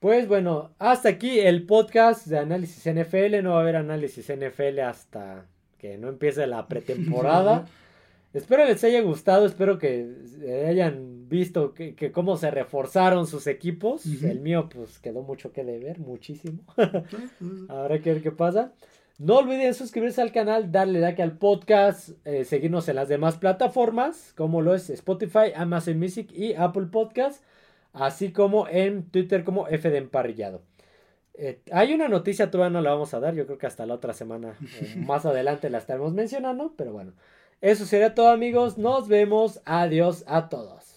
[0.00, 3.42] Pues bueno, hasta aquí el podcast de análisis NFL.
[3.42, 5.46] No va a haber análisis NFL hasta
[5.78, 7.66] que no empiece la pretemporada.
[8.34, 10.06] Espero les haya gustado, espero que
[10.66, 14.05] hayan visto que, cómo se reforzaron sus equipos.
[14.22, 16.62] El mío pues quedó mucho que deber, muchísimo.
[17.68, 18.72] Habrá que ver qué pasa.
[19.18, 24.32] No olviden suscribirse al canal, darle like al podcast, eh, seguirnos en las demás plataformas,
[24.36, 27.42] como lo es Spotify, Amazon Music y Apple Podcast,
[27.92, 30.62] así como en Twitter como F de Emparrillado.
[31.34, 33.94] Eh, hay una noticia, todavía no la vamos a dar, yo creo que hasta la
[33.94, 34.55] otra semana,
[34.96, 37.12] más adelante la estaremos mencionando, pero bueno.
[37.60, 38.78] Eso sería todo amigos.
[38.78, 39.60] Nos vemos.
[39.64, 40.88] Adiós a todos.